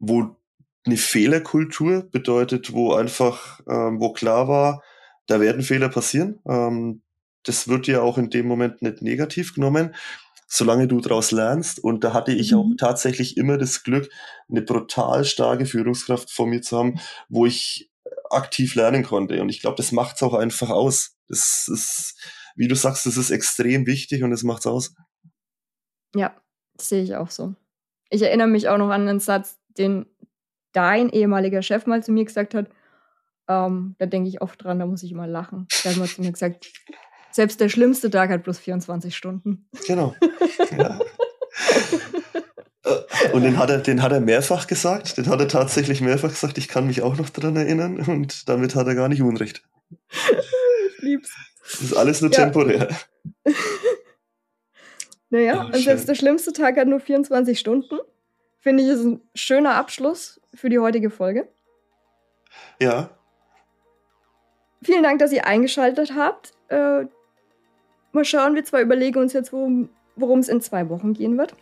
wo 0.00 0.36
eine 0.84 0.96
Fehlerkultur 0.96 2.10
bedeutet, 2.10 2.72
wo 2.72 2.92
einfach, 2.94 3.60
ähm, 3.68 4.00
wo 4.00 4.12
klar 4.12 4.48
war, 4.48 4.82
da 5.28 5.40
werden 5.40 5.62
Fehler 5.62 5.88
passieren. 5.88 6.40
Ähm, 6.48 7.02
das 7.48 7.68
wird 7.68 7.86
ja 7.86 8.02
auch 8.02 8.18
in 8.18 8.30
dem 8.30 8.46
Moment 8.46 8.82
nicht 8.82 9.02
negativ 9.02 9.54
genommen, 9.54 9.94
solange 10.46 10.86
du 10.86 11.00
daraus 11.00 11.30
lernst. 11.30 11.82
Und 11.82 12.04
da 12.04 12.12
hatte 12.12 12.32
ich 12.32 12.52
mhm. 12.52 12.58
auch 12.58 12.70
tatsächlich 12.78 13.36
immer 13.36 13.58
das 13.58 13.82
Glück, 13.82 14.10
eine 14.48 14.62
brutal 14.62 15.24
starke 15.24 15.66
Führungskraft 15.66 16.30
vor 16.30 16.46
mir 16.46 16.62
zu 16.62 16.78
haben, 16.78 17.00
wo 17.28 17.46
ich 17.46 17.90
aktiv 18.30 18.74
lernen 18.74 19.02
konnte. 19.02 19.40
Und 19.40 19.48
ich 19.48 19.60
glaube, 19.60 19.76
das 19.76 19.92
macht 19.92 20.16
es 20.16 20.22
auch 20.22 20.34
einfach 20.34 20.70
aus. 20.70 21.16
Das 21.28 21.68
ist, 21.68 22.16
wie 22.56 22.68
du 22.68 22.74
sagst, 22.74 23.06
das 23.06 23.16
ist 23.16 23.30
extrem 23.30 23.86
wichtig 23.86 24.22
und 24.22 24.30
das 24.30 24.42
macht's 24.42 24.66
aus. 24.66 24.94
Ja, 26.14 26.34
das 26.74 26.88
sehe 26.88 27.02
ich 27.02 27.14
auch 27.14 27.30
so. 27.30 27.54
Ich 28.10 28.22
erinnere 28.22 28.48
mich 28.48 28.68
auch 28.68 28.78
noch 28.78 28.90
an 28.90 29.08
einen 29.08 29.20
Satz, 29.20 29.58
den 29.76 30.06
dein 30.72 31.10
ehemaliger 31.10 31.62
Chef 31.62 31.86
mal 31.86 32.02
zu 32.02 32.12
mir 32.12 32.24
gesagt 32.24 32.54
hat. 32.54 32.68
Ähm, 33.48 33.96
da 33.98 34.06
denke 34.06 34.28
ich 34.28 34.42
oft 34.42 34.62
dran, 34.62 34.78
da 34.78 34.86
muss 34.86 35.02
ich 35.02 35.12
immer 35.12 35.26
lachen. 35.26 35.66
Da 35.82 35.90
hat 35.90 35.96
man 35.96 36.08
zu 36.08 36.20
mir 36.20 36.32
gesagt, 36.32 36.70
selbst 37.38 37.60
der 37.60 37.68
schlimmste 37.68 38.10
Tag 38.10 38.30
hat 38.30 38.42
bloß 38.42 38.58
24 38.58 39.16
Stunden. 39.16 39.68
Genau. 39.86 40.12
Ja. 40.76 40.98
Und 43.32 43.42
den 43.42 43.56
hat, 43.58 43.70
er, 43.70 43.78
den 43.78 44.02
hat 44.02 44.10
er 44.10 44.18
mehrfach 44.18 44.66
gesagt. 44.66 45.16
Den 45.16 45.28
hat 45.28 45.38
er 45.38 45.46
tatsächlich 45.46 46.00
mehrfach 46.00 46.30
gesagt. 46.30 46.58
Ich 46.58 46.66
kann 46.66 46.88
mich 46.88 47.00
auch 47.00 47.16
noch 47.16 47.28
daran 47.28 47.54
erinnern. 47.54 47.98
Und 47.98 48.48
damit 48.48 48.74
hat 48.74 48.88
er 48.88 48.96
gar 48.96 49.08
nicht 49.08 49.22
Unrecht. 49.22 49.62
Ich 50.10 50.98
lieb's. 50.98 51.32
Das 51.62 51.80
ist 51.80 51.96
alles 51.96 52.20
nur 52.22 52.32
ja. 52.32 52.42
temporär. 52.44 52.88
Naja, 55.30 55.62
oh, 55.62 55.66
und 55.66 55.76
selbst 55.76 56.08
der 56.08 56.14
schlimmste 56.14 56.54
Tag 56.54 56.78
hat 56.78 56.88
nur 56.88 57.00
24 57.00 57.60
Stunden. 57.60 57.98
Finde 58.60 58.82
ich, 58.82 58.88
ist 58.88 59.04
ein 59.04 59.20
schöner 59.34 59.74
Abschluss 59.74 60.40
für 60.54 60.70
die 60.70 60.78
heutige 60.78 61.10
Folge. 61.10 61.46
Ja. 62.80 63.10
Vielen 64.82 65.02
Dank, 65.02 65.18
dass 65.18 65.32
ihr 65.32 65.46
eingeschaltet 65.46 66.14
habt. 66.16 66.54
Äh, 66.68 67.04
mal 68.12 68.24
schauen, 68.24 68.54
wir 68.54 68.64
zwei 68.64 68.82
überlegen 68.82 69.18
uns 69.18 69.32
jetzt, 69.32 69.52
worum 69.52 69.88
es 70.38 70.48
in 70.48 70.60
zwei 70.60 70.88
Wochen 70.88 71.14
gehen 71.14 71.38
wird. 71.38 71.54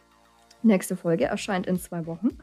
Nächste 0.63 0.97
Folge 0.97 1.25
erscheint 1.25 1.67
in 1.67 1.79
zwei 1.79 2.07
Wochen. 2.07 2.39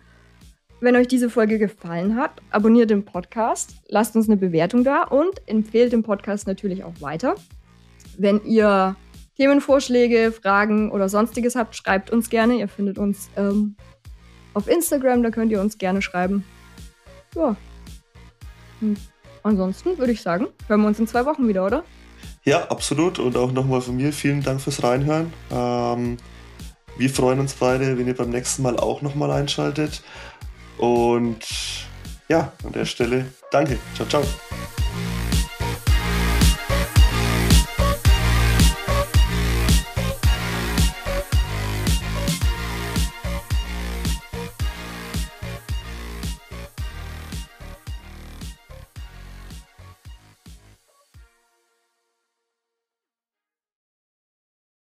Wenn 0.79 0.95
euch 0.95 1.07
diese 1.07 1.29
Folge 1.29 1.59
gefallen 1.59 2.15
hat, 2.17 2.41
abonniert 2.51 2.89
den 2.89 3.05
Podcast, 3.05 3.75
lasst 3.87 4.15
uns 4.15 4.27
eine 4.27 4.37
Bewertung 4.37 4.83
da 4.83 5.03
und 5.03 5.41
empfehlt 5.47 5.93
den 5.93 6.03
Podcast 6.03 6.45
natürlich 6.45 6.83
auch 6.83 6.99
weiter. 6.99 7.35
Wenn 8.17 8.43
ihr 8.43 8.95
Themenvorschläge, 9.37 10.31
Fragen 10.31 10.91
oder 10.91 11.09
sonstiges 11.09 11.55
habt, 11.55 11.75
schreibt 11.75 12.11
uns 12.11 12.29
gerne. 12.29 12.55
Ihr 12.55 12.67
findet 12.67 12.97
uns 12.97 13.29
ähm, 13.37 13.75
auf 14.53 14.67
Instagram, 14.67 15.23
da 15.23 15.31
könnt 15.31 15.51
ihr 15.51 15.61
uns 15.61 15.77
gerne 15.77 16.01
schreiben. 16.01 16.43
Ja. 17.35 17.55
Und 18.81 18.99
ansonsten 19.41 19.97
würde 19.97 20.11
ich 20.11 20.21
sagen, 20.21 20.47
hören 20.67 20.81
wir 20.81 20.87
uns 20.87 20.99
in 20.99 21.07
zwei 21.07 21.25
Wochen 21.25 21.47
wieder, 21.47 21.65
oder? 21.65 21.83
Ja, 22.43 22.67
absolut. 22.67 23.19
Und 23.19 23.37
auch 23.37 23.51
nochmal 23.51 23.81
von 23.81 23.95
mir 23.95 24.11
vielen 24.13 24.43
Dank 24.43 24.61
fürs 24.61 24.83
Reinhören. 24.83 25.33
Ähm 25.51 26.17
wir 26.97 27.09
freuen 27.09 27.39
uns 27.39 27.53
beide, 27.53 27.97
wenn 27.97 28.07
ihr 28.07 28.15
beim 28.15 28.29
nächsten 28.29 28.61
Mal 28.61 28.77
auch 28.77 29.01
nochmal 29.01 29.31
einschaltet. 29.31 30.03
Und 30.77 31.39
ja, 32.29 32.51
an 32.63 32.71
der 32.73 32.85
Stelle 32.85 33.25
danke. 33.51 33.79
Ciao, 33.95 34.07
ciao. 34.07 34.23